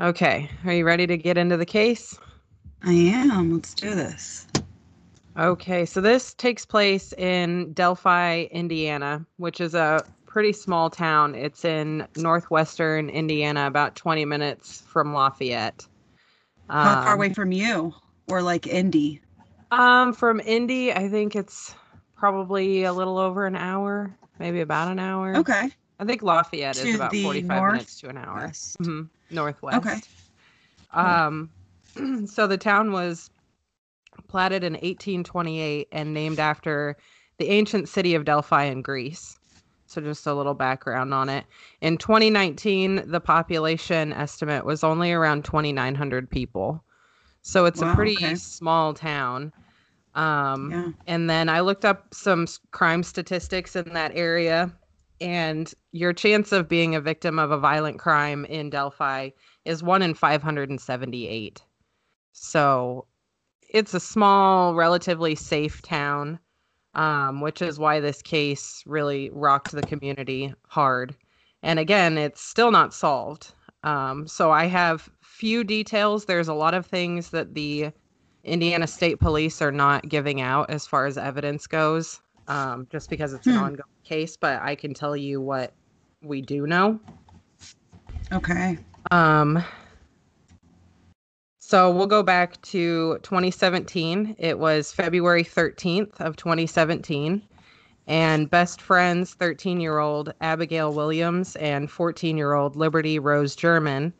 Okay, 0.00 0.50
are 0.64 0.72
you 0.72 0.84
ready 0.84 1.06
to 1.06 1.16
get 1.16 1.38
into 1.38 1.56
the 1.56 1.66
case? 1.66 2.18
I 2.82 2.92
am. 2.92 3.52
Let's 3.52 3.74
do 3.74 3.94
this. 3.94 4.46
Okay, 5.38 5.86
so 5.86 6.00
this 6.00 6.34
takes 6.34 6.66
place 6.66 7.12
in 7.14 7.72
Delphi, 7.72 8.44
Indiana, 8.50 9.24
which 9.36 9.60
is 9.60 9.74
a 9.74 10.04
pretty 10.26 10.52
small 10.52 10.90
town. 10.90 11.34
It's 11.34 11.64
in 11.64 12.06
northwestern 12.16 13.08
Indiana, 13.08 13.66
about 13.66 13.96
20 13.96 14.24
minutes 14.24 14.82
from 14.86 15.14
Lafayette. 15.14 15.86
How 16.68 17.02
far 17.02 17.14
away 17.14 17.28
um, 17.28 17.34
from 17.34 17.52
you? 17.52 17.94
Or 18.28 18.42
like 18.42 18.66
Indy? 18.66 19.21
Um, 19.72 20.12
from 20.12 20.38
Indy, 20.40 20.92
I 20.92 21.08
think 21.08 21.34
it's 21.34 21.74
probably 22.14 22.84
a 22.84 22.92
little 22.92 23.16
over 23.16 23.46
an 23.46 23.56
hour, 23.56 24.14
maybe 24.38 24.60
about 24.60 24.92
an 24.92 24.98
hour. 24.98 25.34
Okay. 25.36 25.70
I 25.98 26.04
think 26.04 26.22
Lafayette 26.22 26.74
to 26.76 26.88
is 26.88 26.94
about 26.96 27.16
45 27.16 27.44
north? 27.44 27.72
minutes 27.72 28.00
to 28.00 28.10
an 28.10 28.18
hour. 28.18 28.48
Mm-hmm. 28.48 29.02
Northwest. 29.30 29.76
Okay. 29.78 29.98
Um, 30.92 31.48
so 32.26 32.46
the 32.46 32.58
town 32.58 32.92
was 32.92 33.30
platted 34.28 34.62
in 34.62 34.74
1828 34.74 35.88
and 35.90 36.12
named 36.12 36.38
after 36.38 36.98
the 37.38 37.48
ancient 37.48 37.88
city 37.88 38.14
of 38.14 38.26
Delphi 38.26 38.64
in 38.64 38.82
Greece. 38.82 39.38
So 39.86 40.02
just 40.02 40.26
a 40.26 40.34
little 40.34 40.54
background 40.54 41.14
on 41.14 41.30
it. 41.30 41.46
In 41.80 41.96
2019, 41.96 43.04
the 43.06 43.20
population 43.20 44.12
estimate 44.12 44.66
was 44.66 44.84
only 44.84 45.12
around 45.12 45.46
2,900 45.46 46.28
people. 46.28 46.84
So 47.40 47.64
it's 47.64 47.80
wow, 47.80 47.92
a 47.92 47.94
pretty 47.94 48.16
okay. 48.16 48.34
small 48.34 48.92
town. 48.92 49.52
Um, 50.14 50.70
yeah. 50.70 50.90
And 51.06 51.28
then 51.30 51.48
I 51.48 51.60
looked 51.60 51.84
up 51.84 52.12
some 52.12 52.46
crime 52.70 53.02
statistics 53.02 53.76
in 53.76 53.92
that 53.94 54.12
area, 54.14 54.72
and 55.20 55.72
your 55.92 56.12
chance 56.12 56.52
of 56.52 56.68
being 56.68 56.94
a 56.94 57.00
victim 57.00 57.38
of 57.38 57.50
a 57.50 57.58
violent 57.58 57.98
crime 57.98 58.44
in 58.46 58.70
Delphi 58.70 59.30
is 59.64 59.82
one 59.82 60.02
in 60.02 60.14
578. 60.14 61.62
So 62.32 63.06
it's 63.68 63.94
a 63.94 64.00
small, 64.00 64.74
relatively 64.74 65.34
safe 65.34 65.80
town, 65.82 66.38
um, 66.94 67.40
which 67.40 67.62
is 67.62 67.78
why 67.78 68.00
this 68.00 68.20
case 68.20 68.82
really 68.86 69.30
rocked 69.30 69.72
the 69.72 69.82
community 69.82 70.52
hard. 70.66 71.14
And 71.62 71.78
again, 71.78 72.18
it's 72.18 72.42
still 72.42 72.70
not 72.70 72.92
solved. 72.92 73.54
Um, 73.84 74.26
so 74.26 74.50
I 74.50 74.66
have 74.66 75.08
few 75.22 75.64
details. 75.64 76.24
There's 76.24 76.48
a 76.48 76.54
lot 76.54 76.74
of 76.74 76.86
things 76.86 77.30
that 77.30 77.54
the 77.54 77.92
Indiana 78.44 78.86
State 78.86 79.20
Police 79.20 79.62
are 79.62 79.72
not 79.72 80.08
giving 80.08 80.40
out 80.40 80.68
as 80.70 80.86
far 80.86 81.06
as 81.06 81.16
evidence 81.16 81.66
goes, 81.66 82.20
um, 82.48 82.86
just 82.90 83.08
because 83.08 83.32
it's 83.32 83.46
an 83.46 83.54
hmm. 83.54 83.62
ongoing 83.62 83.88
case. 84.04 84.36
But 84.36 84.60
I 84.62 84.74
can 84.74 84.94
tell 84.94 85.16
you 85.16 85.40
what 85.40 85.72
we 86.22 86.42
do 86.42 86.66
know. 86.66 86.98
Okay. 88.32 88.78
Um. 89.10 89.62
So 91.58 91.90
we'll 91.90 92.06
go 92.06 92.22
back 92.22 92.60
to 92.62 93.18
2017. 93.22 94.36
It 94.38 94.58
was 94.58 94.92
February 94.92 95.44
13th 95.44 96.20
of 96.20 96.36
2017, 96.36 97.40
and 98.08 98.50
best 98.50 98.82
friends 98.82 99.34
13-year-old 99.36 100.34
Abigail 100.42 100.92
Williams 100.92 101.56
and 101.56 101.88
14-year-old 101.88 102.76
Liberty 102.76 103.18
Rose 103.18 103.56
German 103.56 104.12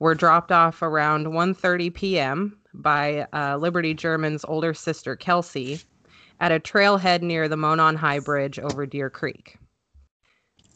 were 0.00 0.14
dropped 0.14 0.52
off 0.52 0.82
around 0.82 1.28
1:30 1.28 1.94
p.m 1.94 2.57
by 2.74 3.26
uh, 3.32 3.56
Liberty 3.56 3.94
German's 3.94 4.44
older 4.44 4.74
sister, 4.74 5.16
Kelsey, 5.16 5.80
at 6.40 6.52
a 6.52 6.60
trailhead 6.60 7.22
near 7.22 7.48
the 7.48 7.56
Monon 7.56 7.96
High 7.96 8.20
Bridge 8.20 8.58
over 8.58 8.86
Deer 8.86 9.10
Creek. 9.10 9.58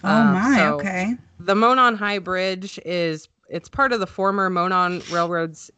Oh 0.05 0.09
uh, 0.09 0.33
my, 0.33 0.57
so 0.57 0.75
okay. 0.75 1.17
The 1.39 1.55
Monon 1.55 1.97
High 1.97 2.19
Bridge 2.19 2.79
is 2.85 3.29
it's 3.49 3.69
part 3.69 3.93
of 3.93 4.01
the 4.01 4.07
former 4.07 4.51
Monon 4.51 5.03
Railroad's 5.11 5.71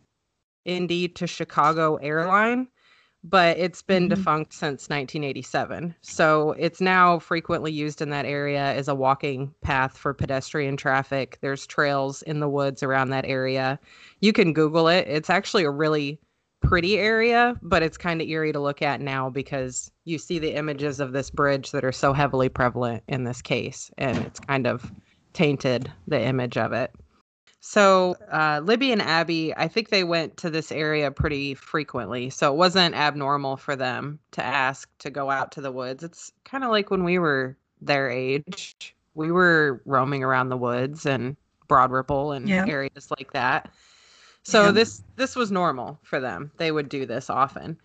Indy 0.64 1.08
to 1.08 1.26
Chicago 1.26 1.96
airline, 1.96 2.68
but 3.24 3.56
it's 3.58 3.82
been 3.82 4.06
Mhm. 4.06 4.10
defunct 4.10 4.52
since 4.52 4.88
1987. 4.90 5.94
So 6.02 6.52
it's 6.58 6.80
now 6.80 7.18
frequently 7.18 7.72
used 7.72 8.02
in 8.02 8.10
that 8.10 8.26
area 8.26 8.62
as 8.74 8.86
a 8.86 8.94
walking 8.94 9.54
path 9.62 9.96
for 9.96 10.12
pedestrian 10.12 10.76
traffic. 10.76 11.38
There's 11.40 11.66
trails 11.66 12.22
in 12.22 12.40
the 12.40 12.48
woods 12.48 12.82
around 12.82 13.08
that 13.10 13.24
area. 13.24 13.80
You 14.20 14.32
can 14.32 14.52
Google 14.52 14.88
it. 14.88 15.08
It's 15.08 15.30
actually 15.30 15.64
a 15.64 15.70
really 15.70 16.20
pretty 16.60 16.98
area, 16.98 17.56
but 17.62 17.82
it's 17.82 17.98
kind 17.98 18.22
of 18.22 18.28
eerie 18.28 18.52
to 18.52 18.60
look 18.60 18.82
at 18.82 19.00
now 19.00 19.28
because 19.28 19.90
you 20.04 20.18
see 20.18 20.38
the 20.38 20.54
images 20.54 21.00
of 21.00 21.12
this 21.12 21.30
bridge 21.30 21.70
that 21.72 21.84
are 21.84 21.92
so 21.92 22.12
heavily 22.12 22.48
prevalent 22.48 23.02
in 23.08 23.24
this 23.24 23.42
case, 23.42 23.90
and 23.98 24.16
it's 24.18 24.40
kind 24.40 24.66
of 24.66 24.90
tainted 25.34 25.90
the 26.08 26.20
image 26.22 26.56
of 26.56 26.72
it. 26.72 26.90
So 27.66 28.14
uh, 28.30 28.60
Libby 28.62 28.92
and 28.92 29.00
Abby, 29.00 29.54
I 29.56 29.68
think 29.68 29.88
they 29.88 30.04
went 30.04 30.36
to 30.36 30.50
this 30.50 30.70
area 30.70 31.10
pretty 31.10 31.54
frequently, 31.54 32.28
so 32.28 32.52
it 32.52 32.58
wasn't 32.58 32.94
abnormal 32.94 33.56
for 33.56 33.74
them 33.74 34.18
to 34.32 34.42
ask 34.44 34.86
to 34.98 35.08
go 35.08 35.30
out 35.30 35.50
to 35.52 35.62
the 35.62 35.72
woods. 35.72 36.04
It's 36.04 36.30
kind 36.44 36.62
of 36.62 36.68
like 36.68 36.90
when 36.90 37.04
we 37.04 37.18
were 37.18 37.56
their 37.80 38.10
age. 38.10 38.94
We 39.14 39.32
were 39.32 39.80
roaming 39.86 40.22
around 40.22 40.50
the 40.50 40.58
woods 40.58 41.06
and 41.06 41.38
Broad 41.66 41.90
Ripple 41.90 42.32
and 42.32 42.46
Yeah. 42.50 42.66
areas 42.66 43.08
like 43.18 43.32
that. 43.32 43.70
So 44.42 44.64
Yeah. 44.64 44.72
this 44.72 45.02
this 45.16 45.34
was 45.34 45.50
normal 45.50 45.98
for 46.02 46.20
them. 46.20 46.52
They 46.58 46.70
would 46.70 46.90
do 46.90 47.06
this 47.06 47.30
often. 47.30 47.80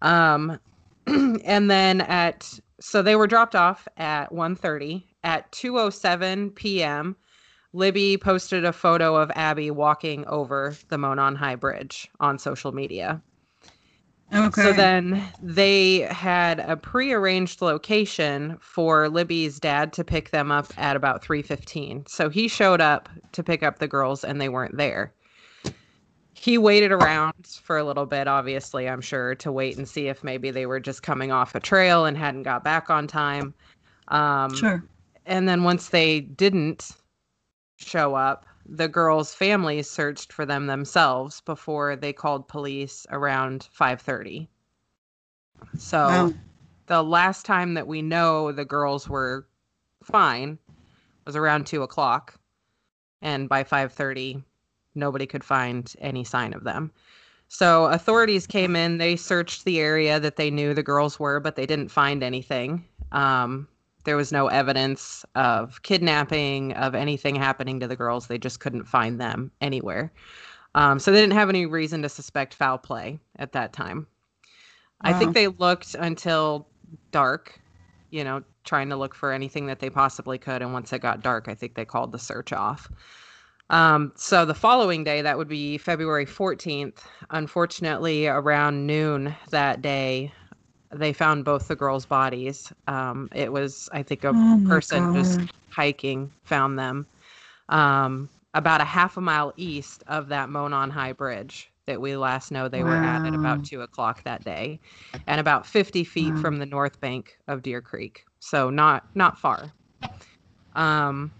Um, 0.00 0.60
and 1.08 1.68
then 1.68 2.02
at 2.02 2.60
so 2.80 3.02
they 3.02 3.16
were 3.16 3.26
dropped 3.26 3.56
off 3.56 3.88
at 3.96 4.30
1:30 4.30 5.08
at 5.24 5.50
2:07 5.50 6.54
p.m. 6.54 7.16
Libby 7.72 8.16
posted 8.16 8.64
a 8.64 8.72
photo 8.72 9.16
of 9.16 9.30
Abby 9.34 9.70
walking 9.70 10.24
over 10.26 10.74
the 10.88 10.98
Monon 10.98 11.36
High 11.36 11.56
Bridge 11.56 12.10
on 12.20 12.38
social 12.38 12.72
media. 12.72 13.20
Okay. 14.34 14.62
So 14.62 14.72
then 14.72 15.22
they 15.42 16.00
had 16.00 16.60
a 16.60 16.76
prearranged 16.76 17.62
location 17.62 18.58
for 18.60 19.08
Libby's 19.08 19.58
dad 19.58 19.92
to 19.94 20.04
pick 20.04 20.30
them 20.30 20.52
up 20.52 20.72
at 20.76 20.96
about 20.96 21.22
3:15. 21.22 22.06
So 22.08 22.28
he 22.28 22.46
showed 22.46 22.80
up 22.80 23.08
to 23.32 23.42
pick 23.42 23.62
up 23.62 23.78
the 23.78 23.88
girls 23.88 24.24
and 24.24 24.40
they 24.40 24.50
weren't 24.50 24.76
there. 24.76 25.12
He 26.34 26.58
waited 26.58 26.92
around 26.92 27.46
for 27.62 27.78
a 27.78 27.84
little 27.84 28.06
bit 28.06 28.28
obviously, 28.28 28.88
I'm 28.88 29.00
sure, 29.00 29.34
to 29.36 29.50
wait 29.50 29.76
and 29.78 29.88
see 29.88 30.08
if 30.08 30.22
maybe 30.22 30.50
they 30.50 30.66
were 30.66 30.78
just 30.78 31.02
coming 31.02 31.32
off 31.32 31.54
a 31.54 31.60
trail 31.60 32.04
and 32.04 32.16
hadn't 32.16 32.42
got 32.42 32.62
back 32.62 32.90
on 32.90 33.06
time. 33.06 33.54
Um 34.08 34.54
sure. 34.54 34.84
and 35.24 35.48
then 35.48 35.64
once 35.64 35.88
they 35.88 36.20
didn't 36.20 36.90
show 37.78 38.14
up, 38.14 38.44
the 38.66 38.88
girls' 38.88 39.34
families 39.34 39.88
searched 39.88 40.32
for 40.32 40.44
them 40.44 40.66
themselves 40.66 41.40
before 41.40 41.96
they 41.96 42.12
called 42.12 42.48
police 42.48 43.06
around 43.10 43.68
5:30. 43.72 44.48
So 45.78 45.98
Wow. 46.08 46.34
the 46.86 47.02
last 47.02 47.46
time 47.46 47.74
that 47.74 47.86
we 47.86 48.02
know 48.02 48.52
the 48.52 48.64
girls 48.64 49.08
were 49.08 49.46
fine 50.02 50.58
was 51.24 51.36
around 51.36 51.66
two 51.66 51.82
o'clock, 51.82 52.34
and 53.22 53.48
by 53.48 53.64
5:30, 53.64 54.42
nobody 54.94 55.26
could 55.26 55.44
find 55.44 55.92
any 56.00 56.24
sign 56.24 56.52
of 56.52 56.64
them. 56.64 56.92
So 57.48 57.86
authorities 57.86 58.46
came 58.46 58.76
in. 58.76 58.98
They 58.98 59.16
searched 59.16 59.64
the 59.64 59.80
area 59.80 60.20
that 60.20 60.36
they 60.36 60.50
knew 60.50 60.74
the 60.74 60.82
girls 60.82 61.18
were, 61.18 61.40
but 61.40 61.56
they 61.56 61.64
didn't 61.66 61.88
find 61.88 62.22
anything. 62.22 62.84
Um, 63.12 63.68
there 64.04 64.16
was 64.16 64.32
no 64.32 64.48
evidence 64.48 65.24
of 65.34 65.82
kidnapping, 65.82 66.72
of 66.74 66.94
anything 66.94 67.36
happening 67.36 67.80
to 67.80 67.88
the 67.88 67.96
girls. 67.96 68.26
They 68.26 68.38
just 68.38 68.60
couldn't 68.60 68.84
find 68.84 69.20
them 69.20 69.50
anywhere. 69.60 70.12
Um, 70.74 70.98
so 70.98 71.10
they 71.10 71.20
didn't 71.20 71.34
have 71.34 71.48
any 71.48 71.66
reason 71.66 72.02
to 72.02 72.08
suspect 72.08 72.54
foul 72.54 72.78
play 72.78 73.18
at 73.36 73.52
that 73.52 73.72
time. 73.72 74.06
I 75.00 75.12
think 75.12 75.34
they 75.34 75.46
looked 75.48 75.94
until 75.94 76.66
dark, 77.12 77.60
you 78.10 78.24
know, 78.24 78.42
trying 78.64 78.88
to 78.88 78.96
look 78.96 79.14
for 79.14 79.32
anything 79.32 79.66
that 79.66 79.78
they 79.78 79.90
possibly 79.90 80.38
could. 80.38 80.60
And 80.60 80.72
once 80.72 80.92
it 80.92 81.00
got 81.00 81.22
dark, 81.22 81.48
I 81.48 81.54
think 81.54 81.74
they 81.74 81.84
called 81.84 82.12
the 82.12 82.18
search 82.18 82.52
off. 82.52 82.90
Um, 83.70 84.12
so 84.16 84.44
the 84.44 84.54
following 84.54 85.04
day, 85.04 85.22
that 85.22 85.36
would 85.36 85.48
be 85.48 85.78
February 85.78 86.26
14th. 86.26 86.98
Unfortunately, 87.30 88.26
around 88.26 88.86
noon 88.86 89.36
that 89.50 89.82
day, 89.82 90.32
they 90.94 91.12
found 91.12 91.44
both 91.44 91.68
the 91.68 91.76
girls' 91.76 92.06
bodies. 92.06 92.72
Um, 92.86 93.28
it 93.34 93.52
was, 93.52 93.88
I 93.92 94.02
think, 94.02 94.24
a 94.24 94.36
Oh 94.36 94.58
person 94.64 95.08
just 95.14 95.40
God. 95.40 95.50
hiking 95.70 96.32
found 96.44 96.78
them 96.78 97.08
um, 97.68 98.30
about 98.54 98.80
a 98.80 98.84
half 98.84 99.16
a 99.16 99.20
mile 99.20 99.52
east 99.56 100.02
of 100.06 100.28
that 100.28 100.48
Monon 100.50 100.90
High 100.90 101.12
Bridge 101.12 101.70
that 101.86 102.00
we 102.00 102.16
last 102.16 102.50
know 102.52 102.68
they 102.68 102.84
were 102.84 102.98
at 103.02 103.24
at 103.24 103.34
about 103.34 103.64
two 103.64 103.80
o'clock 103.82 104.22
that 104.24 104.44
day, 104.44 104.80
and 105.26 105.40
about 105.40 105.66
50 105.66 106.04
feet 106.04 106.36
Wow. 106.36 106.38
from 106.38 106.58
the 106.58 106.66
north 106.66 107.00
bank 107.00 107.38
of 107.48 107.62
Deer 107.62 107.80
Creek. 107.82 108.24
So 108.40 108.70
not 108.70 109.04
not 109.14 109.38
far. 109.38 109.74
Um, 110.74 111.32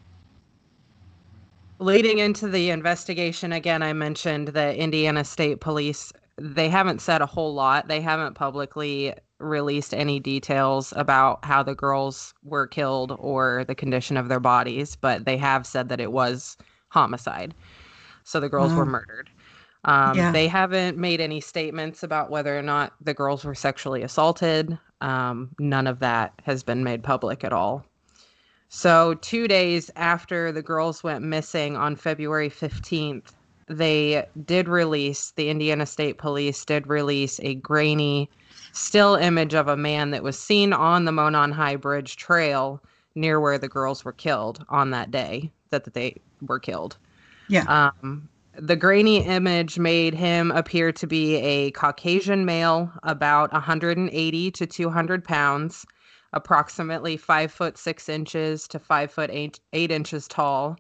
leading 1.81 2.19
into 2.19 2.49
the 2.49 2.71
investigation 2.71 3.53
again 3.53 3.83
i 3.83 3.93
mentioned 3.93 4.49
the 4.49 4.77
indiana 4.77 5.25
state 5.25 5.61
police 5.61 6.13
they 6.41 6.69
haven't 6.69 7.01
said 7.01 7.23
a 7.23 7.27
whole 7.27 7.55
lot 7.55 7.87
they 7.89 8.01
haven't 8.01 8.35
publicly 8.35 9.15
released 9.39 9.95
any 9.95 10.19
details 10.21 10.93
about 10.97 11.45
how 11.45 11.63
the 11.63 11.75
girls 11.75 12.35
were 12.43 12.67
killed 12.67 13.17
or 13.19 13.65
the 13.67 13.75
condition 13.75 14.17
of 14.17 14.29
their 14.29 14.41
bodies 14.41 14.97
but 14.97 15.25
they 15.25 15.37
have 15.37 15.67
said 15.67 15.89
that 15.89 16.01
it 16.01 16.13
was 16.13 16.57
homicide. 16.89 17.55
So 18.25 18.41
the 18.41 18.49
girls 18.49 18.75
were 18.75 18.87
murdered. 18.87 19.31
Um, 19.85 20.17
Yeah. 20.17 20.33
they 20.33 20.49
haven't 20.49 20.99
made 20.99 21.21
any 21.21 21.41
statements 21.41 22.03
about 22.03 22.31
whether 22.31 22.59
or 22.59 22.63
not 22.63 22.93
the 23.01 23.15
girls 23.15 23.45
were 23.45 23.55
sexually 23.55 24.03
assaulted. 24.03 24.79
Um, 25.01 25.51
none 25.59 25.87
of 25.87 26.01
that 26.01 26.33
has 26.45 26.63
been 26.63 26.83
made 26.83 27.03
public 27.03 27.45
at 27.45 27.53
all. 27.53 27.85
So, 28.71 29.15
two 29.15 29.49
days 29.49 29.91
after 29.97 30.53
the 30.53 30.61
girls 30.63 31.03
went 31.03 31.25
missing 31.25 31.77
on 31.77 31.97
February 31.97 32.51
15th, 32.51 33.33
they 33.67 34.27
did 34.45 34.69
release, 34.69 35.31
the 35.37 35.49
Indiana 35.49 35.87
State 35.87 36.19
Police 36.19 36.65
did 36.65 36.87
release 36.87 37.41
a 37.41 37.55
grainy 37.55 38.29
still 38.79 39.15
image 39.17 39.55
of 39.55 39.69
a 39.69 39.77
man 39.77 40.11
that 40.11 40.23
was 40.23 40.39
seen 40.39 40.73
on 40.73 41.05
the 41.05 41.13
Monon 41.13 41.53
High 41.53 41.77
Bridge 41.77 42.17
Trail 42.17 42.83
near 43.15 43.41
where 43.41 43.59
the 43.59 43.69
girls 43.69 44.05
were 44.05 44.13
killed 44.13 44.65
on 44.69 44.91
that 44.91 45.11
day 45.11 45.51
that 45.71 45.93
they 45.93 46.17
were 46.41 46.61
killed. 46.61 46.97
Yeah. 47.49 47.65
Um, 48.03 48.29
the 48.57 48.77
grainy 48.77 49.25
image 49.25 49.79
made 49.79 50.15
him 50.15 50.51
appear 50.51 50.93
to 50.93 51.07
be 51.07 51.37
a 51.37 51.71
Caucasian 51.73 52.45
male, 52.45 52.93
about 53.03 53.53
180 53.53 54.51
to 54.51 54.67
200 54.67 55.25
pounds 55.25 55.87
approximately 56.33 57.17
five 57.17 57.51
foot 57.51 57.79
six 57.79 58.09
inches 58.09 58.69
to 58.69 58.79
five 58.79 59.11
foot 59.11 59.31
eight, 59.33 59.61
eight 59.73 59.91
inches 59.91 60.29
tall. 60.29 60.77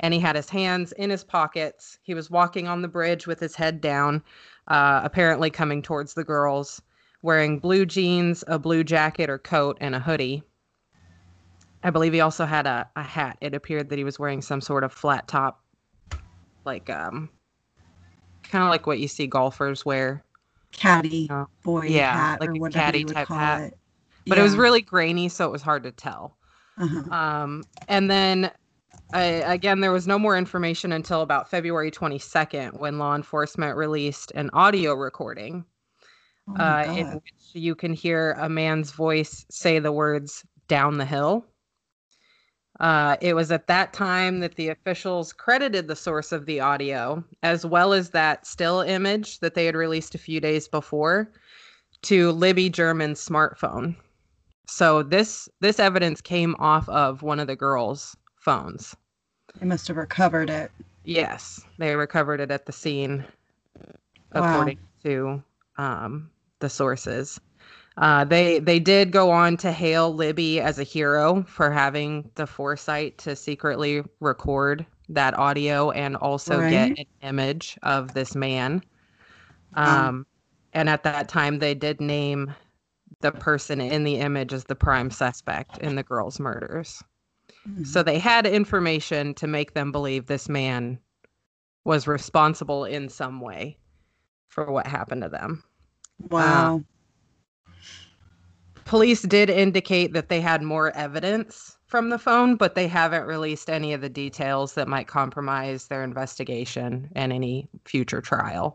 And 0.00 0.12
he 0.12 0.20
had 0.20 0.36
his 0.36 0.50
hands 0.50 0.92
in 0.92 1.10
his 1.10 1.24
pockets. 1.24 1.98
He 2.02 2.14
was 2.14 2.30
walking 2.30 2.68
on 2.68 2.82
the 2.82 2.88
bridge 2.88 3.26
with 3.26 3.40
his 3.40 3.54
head 3.54 3.80
down, 3.80 4.22
uh, 4.68 5.00
apparently 5.02 5.50
coming 5.50 5.80
towards 5.80 6.14
the 6.14 6.24
girls, 6.24 6.82
wearing 7.22 7.58
blue 7.58 7.86
jeans, 7.86 8.44
a 8.46 8.58
blue 8.58 8.84
jacket 8.84 9.30
or 9.30 9.38
coat, 9.38 9.76
and 9.80 9.94
a 9.94 10.00
hoodie. 10.00 10.42
I 11.82 11.90
believe 11.90 12.12
he 12.12 12.20
also 12.20 12.46
had 12.46 12.66
a, 12.66 12.88
a 12.96 13.02
hat. 13.02 13.38
It 13.40 13.54
appeared 13.54 13.88
that 13.90 13.98
he 13.98 14.04
was 14.04 14.18
wearing 14.18 14.42
some 14.42 14.60
sort 14.60 14.82
of 14.84 14.92
flat 14.92 15.28
top, 15.28 15.62
like 16.64 16.90
um, 16.90 17.28
kind 18.42 18.64
of 18.64 18.70
like 18.70 18.86
what 18.86 18.98
you 18.98 19.08
see 19.08 19.26
golfers 19.26 19.84
wear. 19.84 20.22
Caddy 20.72 21.28
Oh, 21.30 21.46
boy 21.62 21.86
yeah, 21.86 22.12
hat 22.12 22.40
like 22.40 22.50
a 22.50 22.70
caddy 22.70 23.04
type 23.04 23.28
hat. 23.28 23.62
it. 23.62 23.78
But 24.26 24.38
it 24.38 24.42
was 24.42 24.56
really 24.56 24.82
grainy, 24.82 25.28
so 25.28 25.46
it 25.46 25.52
was 25.52 25.62
hard 25.62 25.84
to 25.84 25.92
tell. 25.92 26.36
Uh-huh. 26.78 27.14
Um, 27.14 27.62
and 27.88 28.10
then 28.10 28.50
I, 29.12 29.22
again, 29.22 29.80
there 29.80 29.92
was 29.92 30.08
no 30.08 30.18
more 30.18 30.36
information 30.36 30.92
until 30.92 31.22
about 31.22 31.48
February 31.48 31.90
22nd 31.90 32.78
when 32.80 32.98
law 32.98 33.14
enforcement 33.14 33.76
released 33.76 34.32
an 34.34 34.50
audio 34.52 34.94
recording 34.94 35.64
Oh 36.48 36.54
uh, 36.62 36.84
in 36.96 37.06
which 37.08 37.34
you 37.52 37.74
can 37.74 37.92
hear 37.92 38.32
a 38.38 38.48
man's 38.48 38.92
voice 38.92 39.44
say 39.50 39.78
the 39.78 39.92
words 39.92 40.44
down 40.68 40.98
the 40.98 41.04
hill. 41.04 41.44
Uh, 42.78 43.16
it 43.22 43.34
was 43.34 43.50
at 43.50 43.66
that 43.68 43.92
time 43.92 44.40
that 44.40 44.54
the 44.56 44.68
officials 44.68 45.32
credited 45.32 45.88
the 45.88 45.96
source 45.96 46.30
of 46.30 46.44
the 46.44 46.60
audio, 46.60 47.24
as 47.42 47.64
well 47.64 47.92
as 47.94 48.10
that 48.10 48.46
still 48.46 48.80
image 48.82 49.40
that 49.40 49.54
they 49.54 49.64
had 49.64 49.74
released 49.74 50.14
a 50.14 50.18
few 50.18 50.40
days 50.40 50.68
before, 50.68 51.32
to 52.02 52.32
Libby 52.32 52.68
German's 52.68 53.26
smartphone. 53.26 53.96
So 54.68 55.02
this 55.02 55.48
this 55.60 55.80
evidence 55.80 56.20
came 56.20 56.54
off 56.58 56.88
of 56.90 57.22
one 57.22 57.40
of 57.40 57.46
the 57.46 57.56
girls' 57.56 58.16
phones. 58.36 58.94
They 59.58 59.66
must 59.66 59.88
have 59.88 59.96
recovered 59.96 60.50
it. 60.50 60.70
Yes, 61.04 61.64
they 61.78 61.96
recovered 61.96 62.40
it 62.40 62.50
at 62.50 62.66
the 62.66 62.72
scene, 62.72 63.24
Wow. 64.34 64.42
according 64.42 64.78
to 65.04 65.42
um, 65.78 66.30
the 66.60 66.68
sources. 66.68 67.40
Uh, 67.98 68.24
they 68.24 68.58
they 68.58 68.78
did 68.78 69.10
go 69.10 69.30
on 69.30 69.56
to 69.58 69.72
hail 69.72 70.12
Libby 70.14 70.60
as 70.60 70.78
a 70.78 70.82
hero 70.84 71.42
for 71.48 71.70
having 71.70 72.30
the 72.34 72.46
foresight 72.46 73.16
to 73.18 73.34
secretly 73.34 74.02
record 74.20 74.84
that 75.08 75.36
audio 75.38 75.90
and 75.92 76.16
also 76.16 76.60
Right. 76.60 76.70
get 76.70 76.98
an 76.98 77.06
image 77.22 77.78
of 77.82 78.12
this 78.14 78.34
man. 78.34 78.82
Wow. 79.76 80.08
Um, 80.08 80.26
And 80.72 80.90
at 80.90 81.04
that 81.04 81.28
time, 81.28 81.58
they 81.58 81.74
did 81.74 82.00
name 82.00 82.54
the 83.20 83.32
person 83.32 83.80
in 83.80 84.04
the 84.04 84.16
image 84.16 84.52
as 84.52 84.64
the 84.64 84.74
prime 84.74 85.10
suspect 85.10 85.78
in 85.78 85.94
the 85.94 86.02
girls' 86.02 86.38
murders. 86.38 87.02
Mm-hmm. 87.66 87.84
So 87.84 88.02
they 88.02 88.18
had 88.18 88.46
information 88.46 89.32
to 89.34 89.46
make 89.46 89.72
them 89.74 89.90
believe 89.92 90.26
this 90.26 90.48
man 90.48 90.98
was 91.84 92.06
responsible 92.06 92.84
in 92.84 93.08
some 93.08 93.40
way 93.40 93.78
for 94.48 94.70
what 94.70 94.86
happened 94.86 95.22
to 95.22 95.28
them. 95.28 95.62
Wow. 96.30 96.82
Uh, 97.66 97.72
police 98.84 99.22
did 99.22 99.50
indicate 99.50 100.12
that 100.12 100.28
they 100.28 100.40
had 100.40 100.62
more 100.62 100.90
evidence 100.96 101.76
from 101.86 102.08
the 102.08 102.18
phone, 102.18 102.56
but 102.56 102.74
they 102.74 102.88
haven't 102.88 103.26
released 103.26 103.70
any 103.70 103.92
of 103.92 104.00
the 104.00 104.08
details 104.08 104.74
that 104.74 104.88
might 104.88 105.06
compromise 105.06 105.86
their 105.86 106.02
investigation 106.02 107.08
and 107.14 107.32
any 107.32 107.68
future 107.84 108.20
trial. 108.20 108.74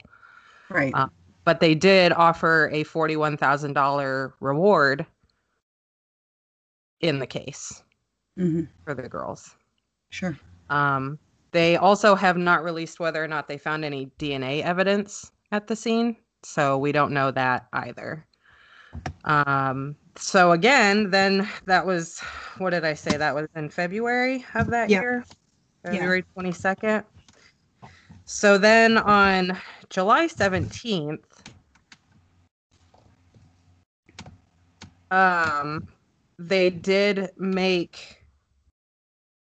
Right. 0.69 0.93
Uh, 0.93 1.07
but 1.43 1.59
they 1.59 1.75
did 1.75 2.13
offer 2.13 2.69
a 2.71 2.83
$41,000 2.83 4.33
reward 4.39 5.05
in 7.01 7.19
the 7.19 7.27
case 7.27 7.83
mm-hmm. 8.37 8.63
for 8.85 8.93
the 8.93 9.09
girls. 9.09 9.55
Sure. 10.09 10.37
Um, 10.69 11.17
they 11.51 11.75
also 11.75 12.15
have 12.15 12.37
not 12.37 12.63
released 12.63 12.99
whether 12.99 13.21
or 13.23 13.27
not 13.27 13.47
they 13.47 13.57
found 13.57 13.83
any 13.83 14.11
DNA 14.19 14.61
evidence 14.63 15.31
at 15.51 15.67
the 15.67 15.75
scene, 15.75 16.15
so 16.43 16.77
we 16.77 16.91
don't 16.91 17.11
know 17.11 17.31
that 17.31 17.67
either. 17.73 18.25
Um, 19.23 19.95
so 20.15 20.51
again, 20.51 21.09
then 21.09 21.47
that 21.65 21.85
was 21.85 22.19
what 22.57 22.71
did 22.71 22.83
I 22.85 22.93
say? 22.93 23.17
That 23.17 23.33
was 23.33 23.47
in 23.55 23.69
February 23.69 24.45
of 24.55 24.67
that 24.67 24.89
yeah. 24.89 25.01
year, 25.01 25.25
February 25.83 26.23
twenty 26.33 26.51
second. 26.51 27.03
So 28.25 28.57
then 28.57 28.97
on 28.97 29.57
July 29.89 30.27
seventeenth, 30.27 31.25
um, 35.09 35.87
they 36.37 36.69
did 36.69 37.29
make 37.37 38.23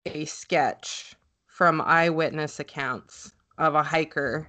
a 0.06 0.24
sketch 0.24 1.14
from 1.46 1.80
eyewitness 1.80 2.60
accounts 2.60 3.32
of 3.58 3.74
a 3.74 3.82
hiker 3.82 4.48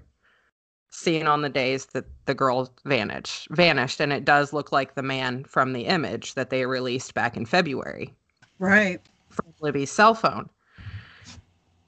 seen 0.95 1.27
on 1.27 1.41
the 1.41 1.49
days 1.49 1.87
that 1.87 2.05
the 2.25 2.33
girl 2.33 2.71
vanished 2.85 3.47
vanished 3.51 3.99
and 3.99 4.13
it 4.13 4.25
does 4.25 4.53
look 4.53 4.71
like 4.71 4.95
the 4.95 5.03
man 5.03 5.43
from 5.43 5.73
the 5.73 5.85
image 5.85 6.33
that 6.35 6.49
they 6.49 6.65
released 6.65 7.13
back 7.13 7.35
in 7.37 7.45
February. 7.45 8.13
Right. 8.59 9.01
From 9.29 9.53
Libby's 9.59 9.91
cell 9.91 10.15
phone. 10.15 10.49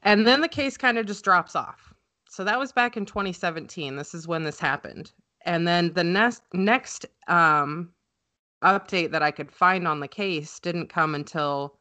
And 0.04 0.28
then 0.28 0.41
the 0.41 0.48
case 0.48 0.78
kind 0.78 0.98
of 0.98 1.06
just 1.06 1.24
drops 1.24 1.56
off. 1.56 1.93
So 2.30 2.43
that 2.43 2.60
was 2.60 2.72
back 2.72 2.98
in 2.98 3.06
2017. 3.06 3.96
This 3.96 4.13
is 4.13 4.28
when 4.28 4.43
this 4.43 4.60
happened. 4.60 5.12
And 5.46 5.67
then 5.67 5.93
the 5.93 6.04
next 6.04 6.43
next 6.54 7.06
um, 7.28 7.91
update 8.63 9.12
that 9.12 9.24
I 9.24 9.32
could 9.32 9.52
find 9.52 9.88
on 9.88 10.00
the 10.00 10.08
case 10.08 10.60
didn't 10.60 10.88
come 10.89 11.15
until 11.15 11.80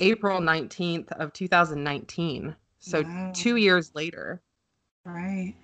April 0.00 0.40
19th 0.40 1.12
of 1.12 1.32
2019. 1.32 2.54
So 2.78 3.02
wow. 3.02 3.32
2 3.34 3.56
years 3.56 3.94
later. 3.94 4.42
Right. 5.04 5.54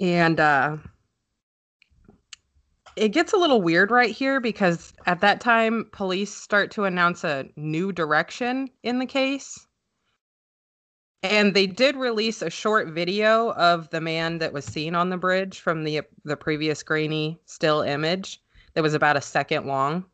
And 0.00 0.40
uh, 0.40 0.78
it 2.96 3.10
gets 3.10 3.32
a 3.32 3.36
little 3.36 3.62
weird 3.62 3.90
right 3.90 4.10
here 4.10 4.40
because 4.40 4.92
at 5.06 5.20
that 5.20 5.40
time, 5.40 5.88
police 5.92 6.34
start 6.34 6.70
to 6.72 6.84
announce 6.84 7.22
a 7.24 7.46
new 7.56 7.92
direction 7.92 8.68
in 8.82 8.98
the 8.98 9.06
case. 9.06 9.66
And 11.22 11.54
they 11.54 11.66
did 11.66 11.96
release 11.96 12.40
a 12.40 12.48
short 12.48 12.88
video 12.88 13.52
of 13.52 13.90
the 13.90 14.00
man 14.00 14.38
that 14.38 14.54
was 14.54 14.64
seen 14.64 14.94
on 14.94 15.10
the 15.10 15.18
bridge 15.18 15.60
from 15.60 15.84
the 15.84 16.00
the 16.24 16.36
previous 16.36 16.82
grainy 16.82 17.38
still 17.44 17.82
image 17.82 18.40
that 18.72 18.82
was 18.82 18.94
about 18.94 19.18
a 19.18 19.20
second 19.20 19.66
long. 19.66 20.06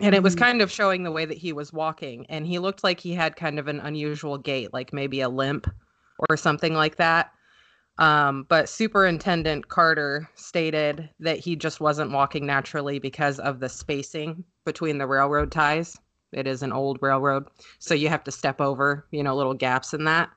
And 0.00 0.14
it 0.14 0.22
was 0.22 0.34
mm-hmm. 0.34 0.44
kind 0.44 0.62
of 0.62 0.70
showing 0.70 1.02
the 1.02 1.12
way 1.12 1.24
that 1.24 1.38
he 1.38 1.52
was 1.52 1.72
walking 1.72 2.26
and 2.28 2.46
he 2.46 2.58
looked 2.58 2.84
like 2.84 3.00
he 3.00 3.12
had 3.12 3.36
kind 3.36 3.58
of 3.58 3.68
an 3.68 3.80
unusual 3.80 4.38
gait, 4.38 4.72
like 4.72 4.92
maybe 4.92 5.20
a 5.20 5.28
limp 5.28 5.66
or 6.28 6.36
something 6.36 6.74
like 6.74 6.96
that. 6.96 7.32
Um, 8.02 8.46
but 8.48 8.68
Superintendent 8.68 9.68
Carter 9.68 10.28
stated 10.34 11.08
that 11.20 11.38
he 11.38 11.54
just 11.54 11.78
wasn't 11.80 12.10
walking 12.10 12.44
naturally 12.44 12.98
because 12.98 13.38
of 13.38 13.60
the 13.60 13.68
spacing 13.68 14.42
between 14.64 14.98
the 14.98 15.06
railroad 15.06 15.52
ties. 15.52 15.96
It 16.32 16.48
is 16.48 16.64
an 16.64 16.72
old 16.72 16.98
railroad, 17.00 17.46
so 17.78 17.94
you 17.94 18.08
have 18.08 18.24
to 18.24 18.32
step 18.32 18.60
over, 18.60 19.06
you 19.12 19.22
know, 19.22 19.36
little 19.36 19.54
gaps 19.54 19.94
in 19.94 20.02
that. 20.06 20.30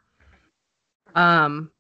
Um, 1.16 1.72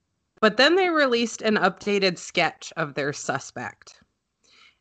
but 0.41 0.57
then 0.57 0.75
they 0.75 0.89
released 0.89 1.43
an 1.43 1.57
updated 1.57 2.17
sketch 2.17 2.73
of 2.77 2.95
their 2.95 3.13
suspect. 3.13 4.01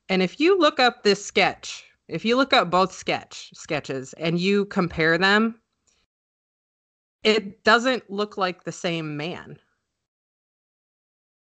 And 0.08 0.22
if 0.22 0.40
you 0.40 0.58
look 0.58 0.80
up 0.80 1.02
this 1.02 1.22
sketch, 1.22 1.84
if 2.08 2.24
you 2.24 2.34
look 2.34 2.54
up 2.54 2.70
both 2.70 2.94
sketch 2.94 3.50
sketches 3.52 4.14
and 4.14 4.38
you 4.38 4.64
compare 4.64 5.18
them, 5.18 5.60
it 7.24 7.62
doesn't 7.62 8.10
look 8.10 8.38
like 8.38 8.64
the 8.64 8.72
same 8.72 9.18
man 9.18 9.58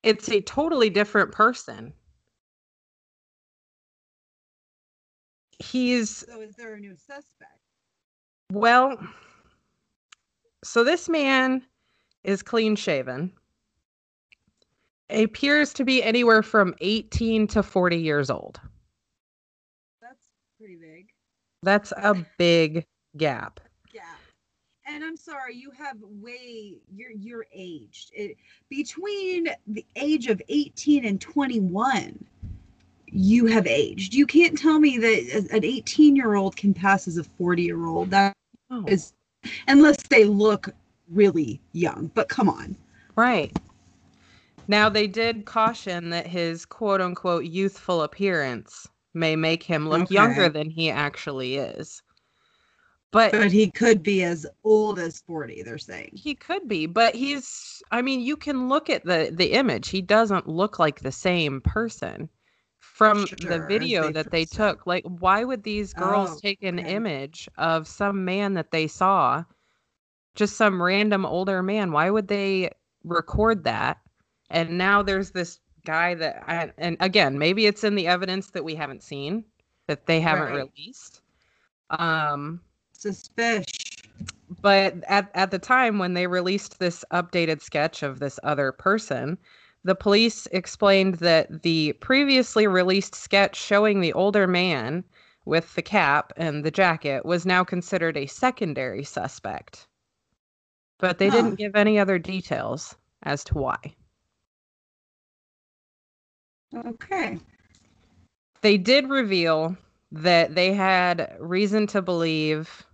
it's 0.04 0.30
a 0.30 0.42
totally 0.42 0.90
different 0.90 1.32
person. 1.32 1.94
He's 5.60 6.18
So 6.18 6.42
is 6.42 6.56
there 6.56 6.76
a 6.76 6.80
new 6.80 6.96
suspect? 6.96 7.60
Well, 8.52 8.98
so 10.64 10.84
this 10.84 11.10
man 11.10 11.64
is 12.24 12.44
clean 12.44 12.76
shaven. 12.76 13.34
Appears 15.10 15.74
to 15.74 15.86
be 15.86 16.04
anywhere 16.04 16.44
from 16.44 16.76
18 16.82 17.48
to 17.48 17.64
40 17.64 17.98
years 17.98 18.30
old. 18.30 18.60
That's 20.02 20.28
pretty 20.58 20.76
big. 20.76 21.08
That's 21.64 21.92
a 21.92 22.26
big 22.38 22.86
gap 23.16 23.60
and 24.88 25.04
I'm 25.04 25.18
sorry, 25.18 25.56
you 25.56 25.72
have 25.78 25.98
way 26.02 26.78
you're 26.94 27.12
you're 27.12 27.46
aged. 27.54 28.12
It, 28.14 28.38
between 28.70 29.50
the 29.68 29.86
age 29.96 30.28
of 30.28 30.42
18 30.50 31.06
and 31.06 31.20
21, 31.20 32.24
you 33.08 33.46
have 33.48 33.68
aged. 33.68 34.14
You 34.14 34.26
can't 34.26 34.58
tell 34.58 34.80
me 34.80 34.98
that 34.98 35.48
an 35.52 35.64
18 35.64 36.16
year 36.16 36.36
old 36.36 36.56
can 36.56 36.74
pass 36.74 37.08
as 37.08 37.18
a 37.18 37.24
40 37.24 37.64
year 37.64 37.86
old. 37.86 38.10
That 38.12 38.34
oh. 38.72 38.86
is, 38.88 39.14
unless 39.68 40.02
they 40.10 40.24
look 40.26 40.70
really 41.10 41.60
young. 41.74 42.12
But 42.14 42.30
come 42.30 42.50
on. 42.50 42.76
Right. 43.16 43.58
Now 44.68 44.90
they 44.90 45.08
did 45.08 45.46
caution 45.46 46.10
that 46.10 46.28
his 46.28 46.66
quote 46.66 47.02
unquote 47.02 47.46
youthful 47.46 48.04
appearance 48.04 48.88
may 49.14 49.36
make 49.36 49.64
him 49.64 49.88
look 49.88 50.04
okay. 50.04 50.16
younger 50.16 50.50
than 50.50 50.70
he 50.70 50.92
actually 50.92 51.56
is. 51.56 52.02
But, 53.12 53.32
but 53.32 53.52
he 53.52 53.72
could 53.72 54.04
be 54.04 54.24
as 54.24 54.46
old 54.64 55.00
as 55.00 55.22
40 55.22 55.64
they're 55.64 55.78
saying. 55.78 56.12
He 56.14 56.36
could 56.36 56.68
be 56.68 56.86
but 56.86 57.16
he's 57.16 57.82
i 57.92 58.02
mean 58.02 58.20
you 58.20 58.36
can 58.36 58.68
look 58.68 58.90
at 58.90 59.06
the 59.06 59.32
the 59.34 59.54
image. 59.54 59.90
He 59.90 60.02
doesn't 60.02 60.48
look 60.48 60.78
like 60.78 61.00
the 61.00 61.12
same 61.12 61.62
person 61.62 62.30
from 62.80 63.26
sure, 63.26 63.38
the 63.50 63.66
video 63.66 64.12
that 64.12 64.32
they 64.32 64.44
took. 64.44 64.86
Like 64.86 65.06
why 65.06 65.46
would 65.46 65.64
these 65.64 65.94
girls 65.94 66.32
oh, 66.34 66.40
take 66.42 66.64
an 66.64 66.80
okay. 66.80 66.96
image 66.96 67.48
of 67.58 67.88
some 67.88 68.26
man 68.26 68.56
that 68.56 68.72
they 68.72 68.88
saw? 68.88 69.44
Just 70.36 70.58
some 70.58 70.82
random 70.84 71.26
older 71.26 71.64
man. 71.64 71.92
Why 71.94 72.10
would 72.10 72.28
they 72.28 72.72
record 73.06 73.64
that? 73.64 74.00
And 74.50 74.78
now 74.78 75.02
there's 75.02 75.32
this 75.32 75.60
guy 75.86 76.14
that 76.16 76.44
I, 76.46 76.72
and 76.78 76.98
again 77.00 77.38
maybe 77.38 77.68
it's 77.68 77.86
in 77.86 77.96
the 77.96 78.08
evidence 78.08 78.50
that 78.50 78.66
we 78.66 78.76
haven't 78.76 79.02
seen 79.02 79.46
that 79.88 80.06
they 80.06 80.20
haven't 80.20 80.54
right. 80.54 80.70
released. 80.76 81.22
Um 81.90 82.60
Suspicious. 82.98 83.66
But 84.62 85.04
at, 85.08 85.30
at 85.36 85.52
the 85.52 85.60
time 85.60 86.00
when 86.00 86.16
they 86.16 86.26
released 86.26 86.80
this 86.80 87.06
updated 87.12 87.62
sketch 87.62 88.02
of 88.02 88.20
this 88.20 88.40
other 88.44 88.72
person, 88.72 89.38
the 89.84 89.94
police 89.94 90.48
explained 90.52 91.16
that 91.16 91.62
the 91.62 91.94
previously 91.94 92.66
released 92.66 93.14
sketch 93.14 93.56
showing 93.56 94.02
the 94.02 94.14
older 94.14 94.48
man 94.48 95.04
with 95.46 95.76
the 95.76 95.82
cap 95.82 96.34
and 96.38 96.64
the 96.64 96.72
jacket 96.72 97.24
was 97.24 97.46
now 97.46 97.64
considered 97.64 98.18
a 98.18 98.26
secondary 98.26 99.04
suspect. 99.04 99.88
But 100.98 101.20
they 101.20 101.28
huh. 101.28 101.36
didn't 101.36 101.56
give 101.56 101.76
any 101.76 102.00
other 102.00 102.18
details 102.18 102.96
as 103.24 103.44
to 103.46 103.54
why. 103.54 103.78
Okay. 106.76 107.38
They 108.62 108.78
did 108.78 109.08
reveal 109.08 109.78
that 110.12 110.56
they 110.56 110.74
had 110.74 111.36
reason 111.40 111.86
to 111.88 112.02
believe 112.02 112.87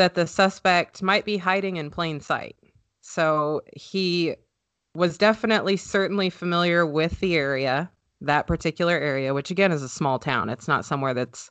that 0.00 0.14
the 0.14 0.26
suspect 0.26 1.02
might 1.02 1.26
be 1.26 1.36
hiding 1.36 1.76
in 1.76 1.90
plain 1.90 2.20
sight. 2.20 2.56
So 3.02 3.60
he 3.76 4.34
was 4.94 5.18
definitely 5.18 5.76
certainly 5.76 6.30
familiar 6.30 6.86
with 6.86 7.20
the 7.20 7.36
area, 7.36 7.90
that 8.22 8.46
particular 8.46 8.94
area, 8.94 9.34
which 9.34 9.50
again 9.50 9.72
is 9.72 9.82
a 9.82 9.90
small 9.90 10.18
town. 10.18 10.48
It's 10.48 10.66
not 10.66 10.86
somewhere 10.86 11.12
that's 11.12 11.50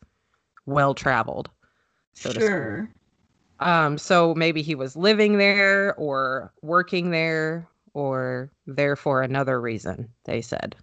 well 0.66 0.96
traveled. 0.96 1.48
So 2.14 2.32
sure. 2.32 2.90
Um, 3.60 4.00
so 4.00 4.34
maybe 4.34 4.64
he 4.64 4.74
was 4.74 4.96
living 4.96 5.38
there 5.38 5.94
or 5.94 6.52
working 6.64 7.12
there 7.12 7.68
or 7.94 8.50
there 8.66 8.96
for 8.96 9.22
another 9.22 9.62
reason, 9.62 10.10
they 10.26 10.42
said. 10.42 10.76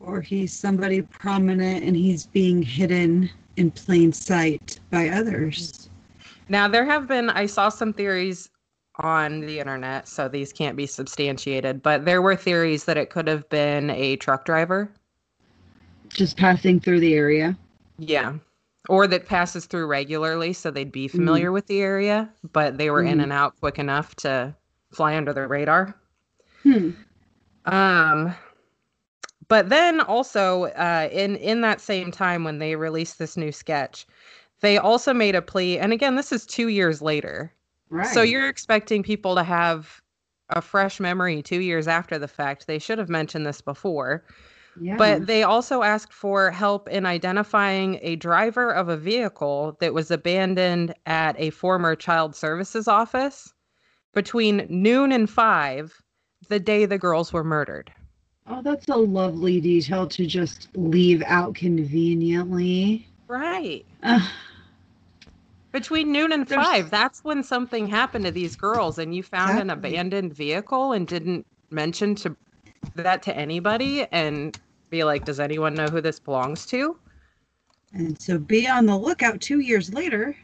Or 0.00 0.20
he's 0.20 0.52
somebody 0.52 1.00
prominent 1.00 1.82
and 1.82 1.96
he's 1.96 2.26
being 2.26 2.62
hidden 2.62 3.30
in 3.56 3.70
plain 3.70 4.12
sight 4.12 4.80
by 4.90 5.08
others. 5.08 5.88
Now, 6.48 6.68
there 6.68 6.84
have 6.84 7.06
been, 7.06 7.30
I 7.30 7.46
saw 7.46 7.68
some 7.68 7.92
theories 7.92 8.48
on 8.96 9.40
the 9.40 9.58
internet, 9.58 10.06
so 10.08 10.28
these 10.28 10.52
can't 10.52 10.76
be 10.76 10.86
substantiated, 10.86 11.82
but 11.82 12.04
there 12.04 12.20
were 12.20 12.36
theories 12.36 12.84
that 12.84 12.96
it 12.96 13.10
could 13.10 13.26
have 13.26 13.48
been 13.48 13.90
a 13.90 14.16
truck 14.16 14.44
driver. 14.44 14.90
Just 16.08 16.36
passing 16.36 16.78
through 16.78 17.00
the 17.00 17.14
area. 17.14 17.56
Yeah. 17.98 18.34
Or 18.88 19.06
that 19.06 19.26
passes 19.26 19.66
through 19.66 19.86
regularly, 19.86 20.52
so 20.52 20.70
they'd 20.70 20.92
be 20.92 21.08
familiar 21.08 21.50
mm. 21.50 21.54
with 21.54 21.66
the 21.68 21.80
area, 21.80 22.28
but 22.52 22.76
they 22.76 22.90
were 22.90 23.02
mm. 23.02 23.12
in 23.12 23.20
and 23.20 23.32
out 23.32 23.58
quick 23.60 23.78
enough 23.78 24.14
to 24.16 24.54
fly 24.92 25.16
under 25.16 25.32
the 25.32 25.46
radar. 25.46 25.94
Hmm. 26.62 26.90
Um, 27.64 28.34
but 29.48 29.68
then 29.68 30.00
also 30.00 30.64
uh, 30.64 31.08
in 31.12 31.36
in 31.36 31.60
that 31.62 31.80
same 31.80 32.10
time 32.10 32.44
when 32.44 32.58
they 32.58 32.76
released 32.76 33.18
this 33.18 33.36
new 33.36 33.52
sketch, 33.52 34.06
they 34.62 34.78
also 34.78 35.12
made 35.12 35.34
a 35.34 35.42
plea, 35.42 35.78
and 35.78 35.92
again, 35.92 36.14
this 36.14 36.32
is 36.32 36.46
two 36.46 36.68
years 36.68 37.02
later. 37.02 37.52
Right. 37.90 38.06
So 38.06 38.22
you're 38.22 38.48
expecting 38.48 39.02
people 39.02 39.34
to 39.34 39.42
have 39.42 40.00
a 40.48 40.62
fresh 40.62 41.00
memory 41.00 41.42
two 41.42 41.60
years 41.60 41.88
after 41.88 42.18
the 42.18 42.28
fact. 42.28 42.66
They 42.66 42.78
should 42.78 42.98
have 42.98 43.08
mentioned 43.08 43.44
this 43.44 43.60
before. 43.60 44.24
Yeah. 44.80 44.96
But 44.96 45.26
they 45.26 45.42
also 45.42 45.82
asked 45.82 46.12
for 46.14 46.50
help 46.50 46.88
in 46.88 47.04
identifying 47.04 47.98
a 48.00 48.16
driver 48.16 48.70
of 48.70 48.88
a 48.88 48.96
vehicle 48.96 49.76
that 49.80 49.92
was 49.92 50.10
abandoned 50.10 50.94
at 51.04 51.38
a 51.38 51.50
former 51.50 51.94
child 51.94 52.34
services 52.34 52.88
office 52.88 53.52
between 54.14 54.66
noon 54.70 55.12
and 55.12 55.28
five 55.28 56.02
the 56.48 56.60
day 56.60 56.86
the 56.86 56.98
girls 56.98 57.32
were 57.32 57.44
murdered. 57.44 57.92
Oh, 58.46 58.62
that's 58.62 58.88
a 58.88 58.96
lovely 58.96 59.60
detail 59.60 60.06
to 60.08 60.26
just 60.26 60.68
leave 60.74 61.22
out 61.26 61.54
conveniently. 61.54 63.06
Right. 63.28 63.84
Between 65.72 66.12
noon 66.12 66.32
and 66.32 66.46
There's... 66.46 66.64
five, 66.64 66.90
that's 66.90 67.24
when 67.24 67.42
something 67.42 67.88
happened 67.88 68.26
to 68.26 68.30
these 68.30 68.56
girls, 68.56 68.98
and 68.98 69.14
you 69.14 69.22
found 69.22 69.52
exactly. 69.52 69.62
an 69.62 69.70
abandoned 69.70 70.34
vehicle 70.34 70.92
and 70.92 71.06
didn't 71.06 71.46
mention 71.70 72.14
to 72.16 72.36
that 72.94 73.22
to 73.22 73.36
anybody 73.36 74.06
and 74.12 74.58
be 74.90 75.04
like, 75.04 75.24
does 75.24 75.40
anyone 75.40 75.74
know 75.74 75.86
who 75.86 76.00
this 76.00 76.20
belongs 76.20 76.66
to? 76.66 76.96
And 77.94 78.20
so 78.20 78.38
be 78.38 78.68
on 78.68 78.86
the 78.86 78.96
lookout 78.96 79.40
two 79.40 79.60
years 79.60 79.92
later. 79.92 80.36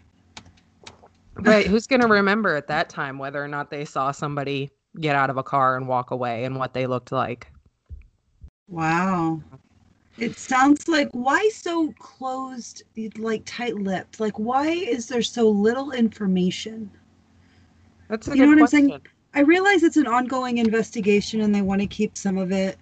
Right. 1.34 1.66
Who's 1.66 1.86
going 1.86 2.00
to 2.00 2.08
remember 2.08 2.56
at 2.56 2.66
that 2.68 2.88
time 2.88 3.18
whether 3.18 3.42
or 3.42 3.48
not 3.48 3.70
they 3.70 3.84
saw 3.84 4.10
somebody 4.10 4.70
get 5.00 5.14
out 5.14 5.30
of 5.30 5.36
a 5.36 5.42
car 5.42 5.76
and 5.76 5.86
walk 5.86 6.10
away 6.10 6.44
and 6.44 6.56
what 6.56 6.74
they 6.74 6.86
looked 6.86 7.12
like? 7.12 7.52
Wow. 8.66 9.42
It 10.18 10.36
sounds 10.36 10.88
like 10.88 11.08
why 11.12 11.48
so 11.54 11.92
closed, 11.98 12.82
like 13.18 13.42
tight 13.44 13.76
lipped? 13.76 14.18
Like, 14.18 14.38
why 14.38 14.68
is 14.68 15.06
there 15.06 15.22
so 15.22 15.48
little 15.48 15.92
information? 15.92 16.90
That's 18.08 18.26
a 18.26 18.36
you 18.36 18.42
know 18.42 18.48
what 18.48 18.58
question. 18.58 18.78
I'm 18.84 18.88
saying? 18.88 19.02
I 19.34 19.40
realize 19.40 19.82
it's 19.82 19.96
an 19.96 20.06
ongoing 20.06 20.58
investigation 20.58 21.40
and 21.42 21.54
they 21.54 21.62
want 21.62 21.80
to 21.82 21.86
keep 21.86 22.16
some 22.16 22.38
of 22.38 22.50
it 22.50 22.78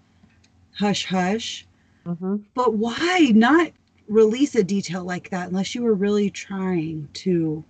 hush 0.75 1.05
hush. 1.05 1.67
Mm-hmm. 2.07 2.37
But 2.55 2.75
why 2.75 3.33
not 3.35 3.73
release 4.09 4.55
a 4.55 4.63
detail 4.63 5.05
like 5.05 5.31
that 5.31 5.49
unless 5.49 5.75
you 5.75 5.83
were 5.83 5.95
really 5.95 6.31
trying 6.31 7.09
to 7.15 7.65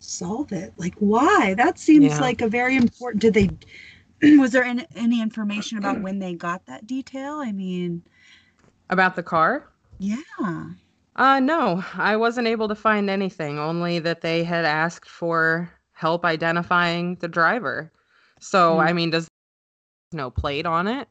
solve 0.00 0.52
it? 0.52 0.74
Like, 0.76 0.94
why? 0.98 1.54
That 1.56 1.78
seems 1.78 2.06
yeah. 2.06 2.20
like 2.20 2.42
a 2.42 2.48
very 2.48 2.76
important. 2.76 3.22
Did 3.22 3.34
they? 3.34 3.50
Was 4.38 4.52
there 4.52 4.64
any, 4.64 4.86
any 4.96 5.22
information 5.22 5.78
about 5.78 6.00
when 6.00 6.18
they 6.18 6.34
got 6.34 6.66
that 6.66 6.86
detail? 6.86 7.36
I 7.36 7.52
mean, 7.52 8.02
about 8.90 9.16
the 9.16 9.22
car? 9.22 9.68
Yeah. 9.98 10.16
Uh 11.16 11.40
no, 11.40 11.84
I 11.94 12.16
wasn't 12.16 12.48
able 12.48 12.68
to 12.68 12.74
find 12.74 13.08
anything, 13.08 13.58
only 13.58 13.98
that 14.00 14.20
they 14.20 14.42
had 14.44 14.64
asked 14.64 15.08
for 15.08 15.70
help 15.92 16.24
identifying 16.24 17.14
the 17.16 17.28
driver. 17.28 17.92
So, 18.40 18.76
mm. 18.76 18.84
I 18.84 18.92
mean, 18.92 19.10
does 19.10 19.28
no 20.12 20.30
plate 20.30 20.66
on 20.66 20.86
it? 20.88 21.08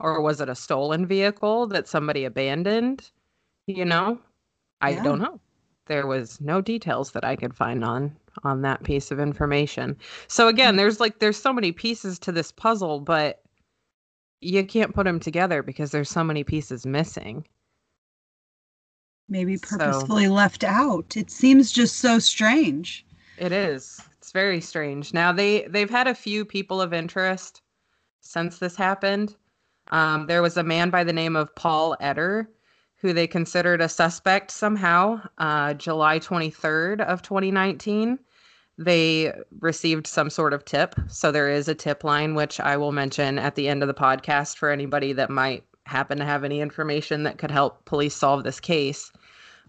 Or 0.00 0.20
was 0.20 0.40
it 0.40 0.48
a 0.48 0.54
stolen 0.54 1.06
vehicle 1.06 1.68
that 1.68 1.86
somebody 1.86 2.24
abandoned? 2.24 3.10
You 3.66 3.84
know? 3.84 4.18
I 4.80 4.90
yeah. 4.90 5.02
don't 5.02 5.20
know. 5.20 5.38
There 5.86 6.06
was 6.06 6.40
no 6.40 6.60
details 6.60 7.12
that 7.12 7.24
I 7.24 7.36
could 7.36 7.54
find 7.54 7.84
on 7.84 8.16
on 8.44 8.62
that 8.62 8.82
piece 8.82 9.10
of 9.10 9.20
information. 9.20 9.96
So 10.26 10.48
again, 10.48 10.74
mm. 10.74 10.78
there's 10.78 11.00
like 11.00 11.18
there's 11.18 11.36
so 11.36 11.52
many 11.52 11.72
pieces 11.72 12.18
to 12.20 12.32
this 12.32 12.50
puzzle, 12.50 13.00
but 13.00 13.42
you 14.42 14.64
can't 14.64 14.94
put 14.94 15.04
them 15.04 15.20
together 15.20 15.62
because 15.62 15.90
there's 15.90 16.10
so 16.10 16.24
many 16.24 16.44
pieces 16.44 16.84
missing. 16.84 17.46
Maybe 19.28 19.56
purposefully 19.56 20.26
so, 20.26 20.32
left 20.32 20.64
out. 20.64 21.16
It 21.16 21.30
seems 21.30 21.72
just 21.72 21.96
so 21.96 22.18
strange. 22.18 23.06
It 23.38 23.52
is. 23.52 24.00
It's 24.18 24.32
very 24.32 24.60
strange. 24.60 25.14
Now 25.14 25.32
they 25.32 25.66
they've 25.68 25.90
had 25.90 26.06
a 26.06 26.14
few 26.14 26.44
people 26.44 26.80
of 26.80 26.92
interest 26.92 27.62
since 28.20 28.58
this 28.58 28.76
happened. 28.76 29.36
Um, 29.90 30.26
there 30.26 30.42
was 30.42 30.56
a 30.56 30.62
man 30.62 30.90
by 30.90 31.04
the 31.04 31.12
name 31.12 31.36
of 31.36 31.54
Paul 31.54 31.96
Etter 32.00 32.46
who 33.02 33.12
they 33.12 33.26
considered 33.26 33.80
a 33.80 33.88
suspect 33.88 34.50
somehow. 34.52 35.20
Uh, 35.36 35.74
July 35.74 36.20
23rd 36.20 37.00
of 37.00 37.20
2019 37.20 38.18
they 38.78 39.32
received 39.60 40.06
some 40.06 40.30
sort 40.30 40.52
of 40.52 40.64
tip. 40.64 40.94
So 41.08 41.30
there 41.30 41.50
is 41.50 41.68
a 41.68 41.74
tip 41.74 42.04
line, 42.04 42.34
which 42.34 42.58
I 42.60 42.76
will 42.76 42.92
mention 42.92 43.38
at 43.38 43.54
the 43.54 43.68
end 43.68 43.82
of 43.82 43.86
the 43.86 43.94
podcast 43.94 44.56
for 44.56 44.70
anybody 44.70 45.12
that 45.12 45.30
might 45.30 45.64
happen 45.84 46.18
to 46.18 46.24
have 46.24 46.44
any 46.44 46.60
information 46.60 47.24
that 47.24 47.38
could 47.38 47.50
help 47.50 47.84
police 47.84 48.14
solve 48.14 48.44
this 48.44 48.60
case. 48.60 49.12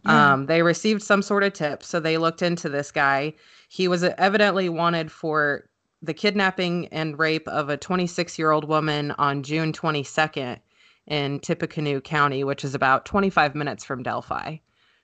Yeah. 0.05 0.33
Um, 0.33 0.45
they 0.45 0.61
received 0.61 1.01
some 1.01 1.21
sort 1.21 1.43
of 1.43 1.53
tip. 1.53 1.83
So 1.83 1.99
they 1.99 2.17
looked 2.17 2.41
into 2.41 2.69
this 2.69 2.91
guy. 2.91 3.33
He 3.69 3.87
was 3.87 4.03
evidently 4.03 4.69
wanted 4.69 5.11
for 5.11 5.67
the 6.01 6.13
kidnapping 6.13 6.87
and 6.87 7.17
rape 7.17 7.47
of 7.47 7.69
a 7.69 7.77
26 7.77 8.37
year 8.37 8.51
old 8.51 8.67
woman 8.67 9.11
on 9.11 9.43
June 9.43 9.71
22nd 9.71 10.59
in 11.07 11.39
Tippecanoe 11.39 12.01
County, 12.01 12.43
which 12.43 12.63
is 12.63 12.75
about 12.75 13.05
25 13.05 13.55
minutes 13.55 13.83
from 13.83 14.03
Delphi. 14.03 14.57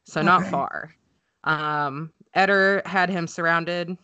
So 0.04 0.20
okay. 0.20 0.26
not 0.26 0.46
far. 0.48 0.96
Um, 1.44 2.12
Etter 2.40 2.86
had 2.88 3.10
him 3.10 3.28
surrounded, 3.28 3.98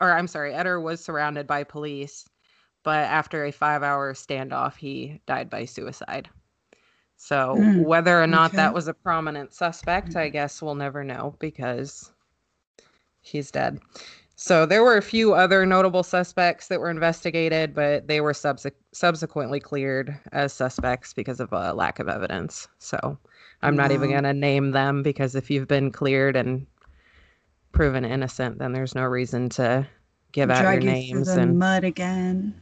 or 0.00 0.12
I'm 0.12 0.26
sorry, 0.26 0.52
Etter 0.52 0.82
was 0.82 1.02
surrounded 1.02 1.46
by 1.46 1.64
police, 1.64 2.28
but 2.82 3.04
after 3.04 3.44
a 3.44 3.50
five 3.50 3.82
hour 3.82 4.12
standoff, 4.12 4.76
he 4.76 5.20
died 5.26 5.48
by 5.48 5.64
suicide. 5.64 6.28
So 7.16 7.56
mm, 7.58 7.84
whether 7.84 8.22
or 8.22 8.26
not 8.26 8.50
okay. 8.50 8.58
that 8.58 8.74
was 8.74 8.88
a 8.88 8.94
prominent 8.94 9.54
suspect, 9.54 10.16
I 10.16 10.28
guess 10.28 10.60
we'll 10.62 10.74
never 10.74 11.02
know 11.02 11.34
because 11.38 12.12
he's 13.22 13.50
dead. 13.50 13.80
So 14.36 14.66
there 14.66 14.84
were 14.84 14.96
a 14.96 15.02
few 15.02 15.34
other 15.34 15.66
notable 15.66 16.04
suspects 16.04 16.68
that 16.68 16.78
were 16.78 16.90
investigated, 16.90 17.74
but 17.74 18.06
they 18.06 18.20
were 18.20 18.32
subse- 18.32 18.70
subsequently 18.92 19.58
cleared 19.58 20.16
as 20.30 20.52
suspects 20.52 21.12
because 21.12 21.40
of 21.40 21.52
a 21.52 21.72
lack 21.72 21.98
of 21.98 22.08
evidence. 22.08 22.68
So 22.78 23.18
I'm 23.62 23.76
not 23.76 23.90
even 23.90 24.10
going 24.10 24.22
to 24.22 24.32
name 24.32 24.70
them 24.70 25.02
because 25.02 25.34
if 25.34 25.50
you've 25.50 25.66
been 25.66 25.90
cleared 25.90 26.36
and 26.36 26.66
proven 27.72 28.04
innocent, 28.04 28.58
then 28.58 28.72
there's 28.72 28.94
no 28.94 29.04
reason 29.04 29.48
to 29.50 29.86
give 30.32 30.50
out 30.50 30.62
your 30.62 30.80
names 30.80 31.28
and 31.28 31.58
mud 31.58 31.84
again. 31.84 32.54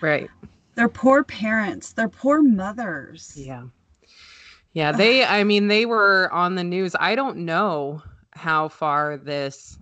Right. 0.00 0.28
They're 0.74 0.88
poor 0.88 1.22
parents. 1.22 1.92
They're 1.92 2.08
poor 2.08 2.42
mothers. 2.42 3.34
Yeah. 3.36 3.64
Yeah, 4.72 4.92
they 4.92 5.24
I 5.24 5.44
mean 5.44 5.68
they 5.68 5.84
were 5.84 6.30
on 6.32 6.54
the 6.54 6.64
news. 6.64 6.96
I 6.98 7.14
don't 7.14 7.38
know 7.38 8.02
how 8.32 8.68
far 8.68 9.18
this 9.18 9.78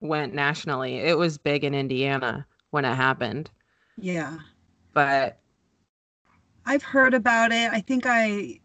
went 0.00 0.34
nationally. 0.34 0.96
It 0.96 1.18
was 1.18 1.36
big 1.36 1.64
in 1.64 1.74
Indiana 1.74 2.46
when 2.70 2.84
it 2.84 2.94
happened. 2.94 3.50
Yeah. 3.98 4.38
But 4.94 5.38
I've 6.64 6.82
heard 6.82 7.14
about 7.14 7.52
it. 7.52 7.70
I 7.72 7.80
think 7.80 8.04
I 8.06 8.60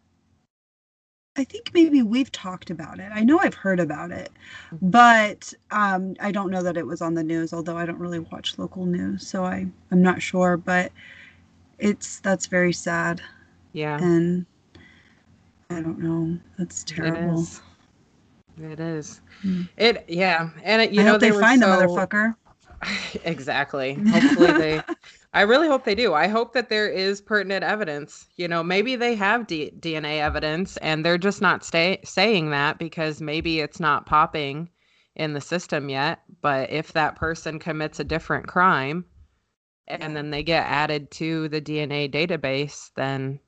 I 1.37 1.43
think 1.43 1.71
maybe 1.73 2.01
we've 2.01 2.31
talked 2.31 2.69
about 2.69 2.99
it. 2.99 3.11
I 3.13 3.23
know 3.23 3.39
I've 3.39 3.53
heard 3.53 3.79
about 3.79 4.11
it, 4.11 4.31
but 4.81 5.53
um, 5.71 6.15
I 6.21 6.31
don't 6.31 6.49
know 6.49 6.63
that 6.63 6.77
it 6.77 6.85
was 6.85 7.01
on 7.01 7.13
the 7.13 7.23
news. 7.23 7.51
Although 7.51 7.77
I 7.77 7.85
don't 7.85 7.99
really 7.99 8.19
watch 8.19 8.57
local 8.57 8.85
news, 8.85 9.27
so 9.27 9.43
I 9.43 9.67
I'm 9.91 10.01
not 10.01 10.21
sure. 10.21 10.55
But 10.55 10.91
it's 11.77 12.19
that's 12.19 12.45
very 12.45 12.73
sad. 12.73 13.21
Yeah. 13.73 13.97
And 13.97 14.45
I 15.69 15.81
don't 15.81 15.99
know. 15.99 16.39
That's 16.57 16.83
terrible. 16.83 17.39
It 17.39 17.41
is. 17.41 17.61
It 18.61 18.79
is. 18.79 19.21
Mm. 19.43 19.69
It 19.77 20.05
yeah, 20.07 20.49
and 20.63 20.81
it, 20.81 20.91
you 20.91 21.01
I 21.01 21.03
know 21.03 21.11
hope 21.11 21.21
they, 21.21 21.31
they 21.31 21.39
find 21.39 21.61
so... 21.61 21.67
the 21.69 21.85
motherfucker. 21.85 22.35
exactly. 23.25 23.95
Hopefully 23.95 24.51
they 24.53 24.81
I 25.35 25.41
really 25.41 25.67
hope 25.67 25.83
they 25.83 25.95
do. 25.95 26.13
I 26.13 26.29
hope 26.29 26.53
that 26.53 26.69
there 26.69 26.87
is 26.87 27.19
pertinent 27.19 27.61
evidence. 27.61 28.29
You 28.37 28.47
know, 28.47 28.63
maybe 28.63 28.95
they 28.95 29.15
have 29.15 29.47
D- 29.47 29.69
DNA 29.81 30.21
evidence 30.21 30.77
and 30.77 31.05
they're 31.05 31.17
just 31.17 31.41
not 31.41 31.65
stay- 31.65 31.99
saying 32.05 32.51
that 32.51 32.79
because 32.79 33.21
maybe 33.21 33.59
it's 33.59 33.81
not 33.81 34.05
popping 34.05 34.69
in 35.17 35.33
the 35.33 35.41
system 35.41 35.89
yet. 35.89 36.21
But 36.41 36.69
if 36.69 36.93
that 36.93 37.17
person 37.17 37.59
commits 37.59 37.99
a 37.99 38.05
different 38.05 38.47
crime 38.47 39.03
and 39.89 40.15
then 40.15 40.29
they 40.29 40.41
get 40.41 40.65
added 40.67 41.11
to 41.11 41.49
the 41.49 41.59
DNA 41.59 42.09
database, 42.09 42.91
then 42.95 43.41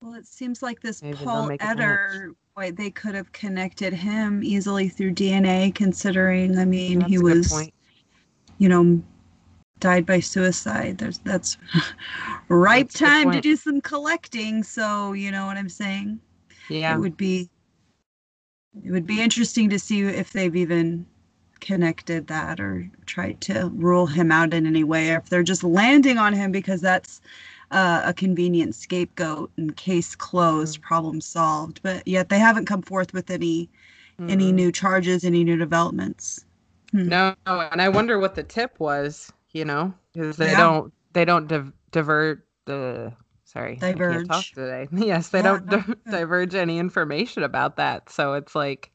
Well, 0.00 0.14
it 0.14 0.28
seems 0.28 0.62
like 0.62 0.80
this 0.80 1.02
Paul 1.24 1.50
Etter, 1.58 2.30
why 2.54 2.70
they 2.70 2.90
could 2.90 3.16
have 3.16 3.32
connected 3.32 3.92
him 3.92 4.40
easily 4.44 4.88
through 4.88 5.14
DNA, 5.14 5.74
considering, 5.74 6.56
I 6.60 6.64
mean, 6.64 7.00
That's 7.00 7.10
he 7.10 7.18
was, 7.18 7.70
you 8.58 8.68
know, 8.68 9.02
died 9.80 10.06
by 10.06 10.20
suicide. 10.20 10.98
There's 10.98 11.18
that's 11.18 11.56
ripe 12.48 12.88
that's 12.88 12.98
time 12.98 13.32
to 13.32 13.40
do 13.40 13.56
some 13.56 13.80
collecting. 13.80 14.62
So 14.62 15.12
you 15.12 15.30
know 15.30 15.46
what 15.46 15.56
I'm 15.56 15.68
saying? 15.68 16.20
Yeah, 16.68 16.94
it 16.94 16.98
would 16.98 17.16
be 17.16 17.48
it 18.84 18.90
would 18.90 19.06
be 19.06 19.20
interesting 19.20 19.68
to 19.70 19.78
see 19.78 20.02
if 20.02 20.32
they've 20.32 20.54
even 20.54 21.06
connected 21.60 22.26
that 22.28 22.58
or 22.60 22.90
tried 23.06 23.40
to 23.42 23.70
rule 23.74 24.06
him 24.06 24.32
out 24.32 24.54
in 24.54 24.66
any 24.66 24.84
way, 24.84 25.10
or 25.10 25.18
if 25.18 25.28
they're 25.28 25.42
just 25.42 25.64
landing 25.64 26.18
on 26.18 26.32
him 26.32 26.52
because 26.52 26.80
that's 26.80 27.20
uh, 27.70 28.02
a 28.04 28.14
convenient 28.14 28.74
scapegoat 28.74 29.50
and 29.56 29.76
case 29.76 30.14
closed, 30.14 30.78
mm-hmm. 30.78 30.86
problem 30.86 31.20
solved. 31.20 31.80
But 31.82 32.06
yet 32.06 32.28
they 32.28 32.38
haven't 32.38 32.66
come 32.66 32.82
forth 32.82 33.12
with 33.12 33.30
any 33.30 33.68
mm-hmm. 34.18 34.30
any 34.30 34.52
new 34.52 34.72
charges, 34.72 35.24
any 35.24 35.44
new 35.44 35.56
developments. 35.56 36.44
Hmm. 36.92 37.08
No, 37.08 37.34
and 37.46 37.80
I 37.80 37.88
wonder 37.88 38.18
what 38.18 38.34
the 38.34 38.42
tip 38.42 38.78
was. 38.80 39.32
You 39.52 39.64
know, 39.64 39.94
because 40.12 40.36
they 40.36 40.46
yeah. 40.46 40.58
don't 40.58 40.92
they 41.12 41.24
don't 41.24 41.48
div- 41.48 41.72
divert 41.90 42.46
the 42.66 43.12
sorry 43.44 43.76
diverge 43.76 44.28
talk 44.28 44.44
today. 44.54 44.88
Yes, 44.92 45.28
they 45.28 45.38
yeah, 45.38 45.42
don't 45.42 45.68
di- 45.68 45.94
diverge 46.10 46.54
any 46.54 46.78
information 46.78 47.42
about 47.42 47.76
that. 47.76 48.10
So 48.10 48.34
it's 48.34 48.54
like 48.54 48.90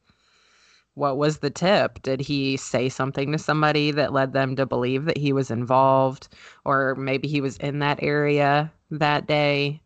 what 0.96 1.18
was 1.18 1.38
the 1.38 1.50
tip? 1.50 2.00
Did 2.02 2.20
he 2.22 2.56
say 2.56 2.88
something 2.88 3.30
to 3.32 3.38
somebody 3.38 3.90
that 3.90 4.14
led 4.14 4.32
them 4.32 4.56
to 4.56 4.64
believe 4.64 5.04
that 5.04 5.18
he 5.18 5.32
was 5.32 5.50
involved? 5.50 6.28
Or 6.64 6.94
maybe 6.94 7.28
he 7.28 7.42
was 7.42 7.58
in 7.58 7.80
that 7.80 8.02
area 8.02 8.72
that 8.90 9.26
day? 9.26 9.82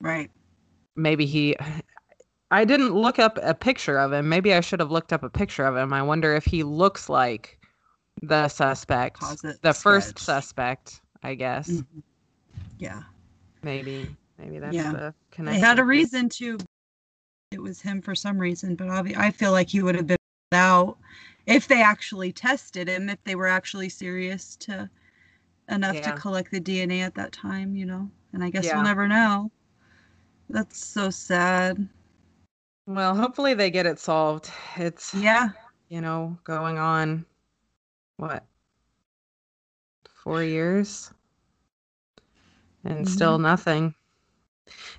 Right. 0.00 0.30
Maybe 0.96 1.26
he. 1.26 1.56
I 2.50 2.64
didn't 2.64 2.94
look 2.94 3.18
up 3.18 3.38
a 3.42 3.54
picture 3.54 3.98
of 3.98 4.12
him. 4.12 4.28
Maybe 4.28 4.54
I 4.54 4.60
should 4.60 4.80
have 4.80 4.90
looked 4.90 5.12
up 5.12 5.24
a 5.24 5.30
picture 5.30 5.66
of 5.66 5.76
him. 5.76 5.92
I 5.92 6.02
wonder 6.02 6.34
if 6.34 6.44
he 6.44 6.62
looks 6.62 7.08
like 7.08 7.58
the 8.28 8.48
suspect, 8.48 9.20
the 9.20 9.54
sketch. 9.54 9.76
first 9.76 10.18
suspect, 10.18 11.00
I 11.22 11.34
guess. 11.34 11.68
Mm-hmm. 11.68 12.00
Yeah. 12.78 13.02
Maybe. 13.62 14.14
Maybe 14.38 14.58
that's 14.58 14.74
yeah. 14.74 14.92
the 14.92 15.14
connection. 15.30 15.60
They 15.60 15.66
had 15.66 15.78
a 15.78 15.84
reason 15.84 16.28
to 16.30 16.58
it 17.50 17.62
was 17.62 17.80
him 17.80 18.02
for 18.02 18.14
some 18.14 18.38
reason, 18.38 18.74
but 18.74 18.88
I 18.90 19.30
feel 19.30 19.52
like 19.52 19.68
he 19.68 19.82
would 19.82 19.94
have 19.94 20.08
been 20.08 20.16
out 20.52 20.98
if 21.46 21.68
they 21.68 21.82
actually 21.82 22.32
tested 22.32 22.88
him, 22.88 23.08
if 23.08 23.22
they 23.24 23.34
were 23.34 23.46
actually 23.46 23.88
serious 23.88 24.56
to 24.56 24.88
enough 25.68 25.94
yeah. 25.94 26.12
to 26.12 26.12
collect 26.12 26.50
the 26.50 26.60
DNA 26.60 27.00
at 27.00 27.14
that 27.14 27.32
time, 27.32 27.76
you 27.76 27.86
know. 27.86 28.10
And 28.32 28.42
I 28.42 28.50
guess 28.50 28.64
yeah. 28.64 28.74
we'll 28.74 28.84
never 28.84 29.06
know. 29.06 29.50
That's 30.50 30.84
so 30.84 31.10
sad. 31.10 31.88
Well, 32.86 33.14
hopefully 33.14 33.54
they 33.54 33.70
get 33.70 33.86
it 33.86 33.98
solved. 33.98 34.50
It's 34.76 35.14
yeah, 35.14 35.50
you 35.88 36.00
know, 36.00 36.36
going 36.44 36.78
on 36.78 37.24
what 38.16 38.44
four 40.24 40.42
years? 40.42 41.12
And 42.82 43.04
mm-hmm. 43.04 43.04
still 43.04 43.38
nothing. 43.38 43.94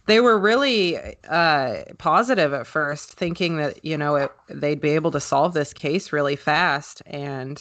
They 0.05 0.20
were 0.20 0.39
really 0.39 0.97
uh, 1.28 1.84
positive 1.97 2.53
at 2.53 2.68
first, 2.68 3.13
thinking 3.13 3.57
that 3.57 3.84
you 3.84 3.97
know 3.97 4.16
it, 4.16 4.32
they'd 4.47 4.80
be 4.80 4.91
able 4.91 5.11
to 5.11 5.20
solve 5.20 5.53
this 5.53 5.74
case 5.74 6.13
really 6.13 6.36
fast, 6.36 7.01
and 7.07 7.59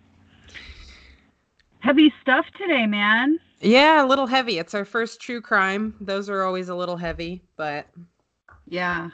heavy 1.83 2.13
stuff 2.21 2.45
today, 2.57 2.87
man. 2.87 3.37
Yeah, 3.59 4.03
a 4.03 4.07
little 4.07 4.25
heavy. 4.25 4.57
It's 4.57 4.73
our 4.73 4.85
first 4.85 5.19
true 5.19 5.41
crime. 5.41 5.93
Those 6.01 6.29
are 6.29 6.43
always 6.43 6.69
a 6.69 6.75
little 6.75 6.97
heavy, 6.97 7.43
but 7.57 7.87
yeah, 8.67 9.09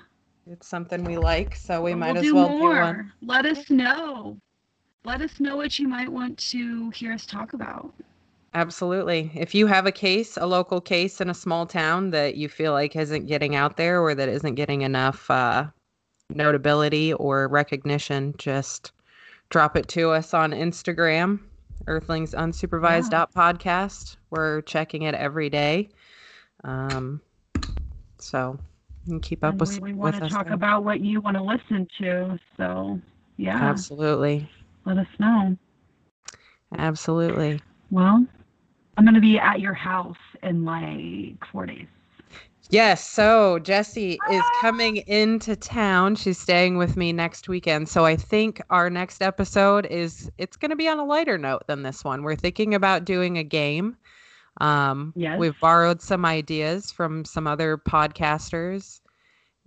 it's 0.48 0.68
something 0.68 1.04
we 1.04 1.18
like, 1.18 1.56
so 1.56 1.82
we 1.82 1.96
might 1.96 2.14
we'll 2.14 2.26
as 2.26 2.34
well 2.34 2.50
more. 2.50 2.74
do 2.74 2.80
one. 2.82 3.14
Let 3.24 3.46
us 3.46 3.70
know. 3.70 4.38
Let 5.04 5.22
us 5.22 5.40
know 5.40 5.56
what 5.56 5.80
you 5.80 5.88
might 5.88 6.10
want 6.10 6.38
to 6.50 6.90
hear 6.92 7.12
us 7.12 7.26
talk 7.26 7.54
about. 7.54 7.94
Absolutely. 8.54 9.32
If 9.36 9.54
you 9.54 9.68
have 9.68 9.86
a 9.86 9.92
case, 9.92 10.38
a 10.38 10.46
local 10.46 10.82
case 10.82 11.22
in 11.22 11.30
a 11.30 11.36
small 11.36 11.66
town 11.66 12.10
that 12.12 12.36
you 12.36 12.50
feel 12.50 12.74
like 12.74 12.96
isn't 12.96 13.28
getting 13.28 13.56
out 13.56 13.78
there 13.78 14.02
or 14.02 14.16
that 14.16 14.30
isn't 14.30 14.56
getting 14.56 14.82
enough 14.82 15.30
uh, 15.30 15.66
notability 16.30 17.14
or 17.14 17.48
recognition, 17.48 18.34
just 18.38 18.92
drop 19.50 19.78
it 19.78 19.88
to 19.90 20.10
us 20.12 20.34
on 20.34 20.52
Instagram 20.52 21.40
Earthlings 21.88 22.34
Unsupervised 22.34 23.12
yeah. 23.12 23.26
podcast. 23.36 24.18
We're 24.30 24.62
checking 24.62 25.04
it 25.04 25.16
every 25.16 25.50
day. 25.50 25.90
Um, 26.64 27.22
so 28.18 28.58
you 29.06 29.14
can 29.14 29.20
keep 29.20 29.44
up 29.44 29.52
and 29.52 29.62
with. 29.62 29.80
We, 29.80 29.92
we 29.92 29.94
want 29.94 30.16
to 30.16 30.30
talk 30.30 30.46
there. 30.46 30.54
about 30.54 30.84
what 30.84 31.02
you 31.02 31.22
want 31.22 31.38
to 31.38 31.44
listen 31.44 31.88
to. 32.00 32.38
So 32.58 33.00
yeah, 33.38 33.58
absolutely. 33.58 34.50
Let 34.86 34.98
us 34.98 35.08
know. 35.20 35.58
Absolutely. 36.78 37.62
Well, 37.90 38.26
I'm 38.98 39.06
going 39.06 39.16
to 39.16 39.22
be 39.22 39.40
at 39.40 39.60
your 39.60 39.74
house 39.74 40.18
in 40.44 40.66
like 40.66 41.38
four 41.52 41.66
days. 41.66 41.88
Yes. 42.72 43.08
So 43.08 43.58
Jesse 43.60 44.20
is 44.32 44.44
coming 44.62 44.98
into 44.98 45.56
town. 45.56 46.16
She's 46.16 46.38
staying 46.38 46.78
with 46.78 46.96
me 46.98 47.12
next 47.12 47.50
weekend. 47.50 47.90
So 47.90 48.06
I 48.06 48.16
think 48.16 48.62
our 48.70 48.92
next 48.92 49.24
episode 49.24 49.88
is 49.88 50.32
it's 50.38 50.56
going 50.56 50.70
to 50.70 50.76
be 50.76 50.88
on 50.88 51.00
a 51.00 51.06
lighter 51.06 51.38
note 51.38 51.66
than 51.66 51.82
this 51.82 52.04
one. 52.04 52.22
We're 52.22 52.36
thinking 52.36 52.76
about 52.76 53.06
doing 53.06 53.40
a 53.40 53.44
game. 53.44 53.98
Um, 54.62 55.14
yes. 55.16 55.40
We've 55.40 55.60
borrowed 55.60 56.02
some 56.02 56.26
ideas 56.26 56.92
from 56.92 57.26
some 57.26 57.48
other 57.48 57.78
podcasters, 57.78 59.00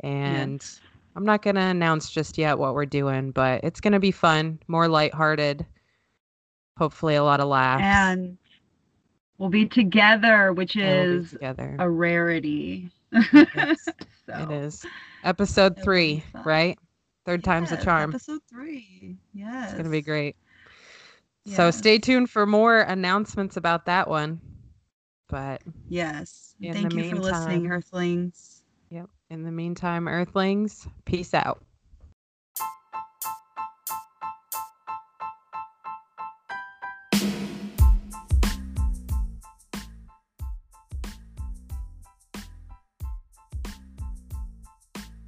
and 0.01 0.61
yes. 0.61 0.81
I'm 1.17 1.25
not 1.25 1.43
going 1.43 1.57
to 1.57 1.63
announce 1.63 2.11
just 2.11 2.37
yet 2.37 2.59
what 2.59 2.75
we're 2.75 2.87
doing, 2.87 3.31
but 3.31 3.65
it's 3.65 3.81
going 3.81 3.95
to 3.95 4.01
be 4.01 4.11
fun, 4.11 4.59
more 4.69 4.89
lighthearted. 4.89 5.65
Hopefully, 6.79 7.15
a 7.15 7.25
lot 7.25 7.41
of 7.41 7.49
laughs. 7.49 7.83
And 7.83 8.39
We'll 9.39 9.49
be 9.49 9.67
together, 9.67 10.53
which 10.53 10.77
is 10.77 11.31
together. 11.31 11.77
a 11.79 11.89
rarity. 11.89 12.91
It 13.13 13.49
is. 13.57 13.85
so, 14.27 14.35
it 14.35 14.51
is. 14.51 14.87
Episode 15.25 15.81
three, 15.83 16.25
right? 16.45 16.79
Third 17.25 17.41
yes, 17.41 17.45
time's 17.45 17.73
a 17.73 17.77
charm. 17.83 18.11
Episode 18.11 18.41
three. 18.49 19.17
Yes. 19.33 19.65
It's 19.65 19.73
going 19.73 19.85
to 19.85 19.91
be 19.91 20.03
great. 20.03 20.37
Yes. 21.45 21.57
So 21.57 21.71
stay 21.71 21.99
tuned 21.99 22.31
for 22.31 22.47
more 22.47 22.81
announcements 22.81 23.57
about 23.57 23.87
that 23.87 24.09
one. 24.09 24.41
But 25.29 25.63
yes. 25.89 26.55
Thank 26.61 26.93
you 26.93 26.97
meantime, 26.97 27.17
for 27.17 27.23
listening, 27.23 27.71
Earthlings. 27.71 28.63
Yep. 28.91 29.09
In 29.31 29.45
the 29.45 29.51
meantime, 29.51 30.09
Earthlings, 30.09 30.87
peace 31.05 31.35
out. 31.35 31.65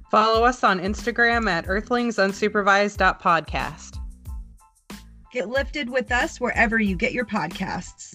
Follow 0.09 0.43
us 0.43 0.63
on 0.63 0.79
Instagram 0.79 1.49
at 1.49 1.65
earthlingsunsupervised.podcast. 1.65 3.97
Get 5.31 5.49
lifted 5.49 5.89
with 5.89 6.11
us 6.11 6.39
wherever 6.39 6.79
you 6.79 6.95
get 6.95 7.11
your 7.11 7.25
podcasts. 7.25 8.13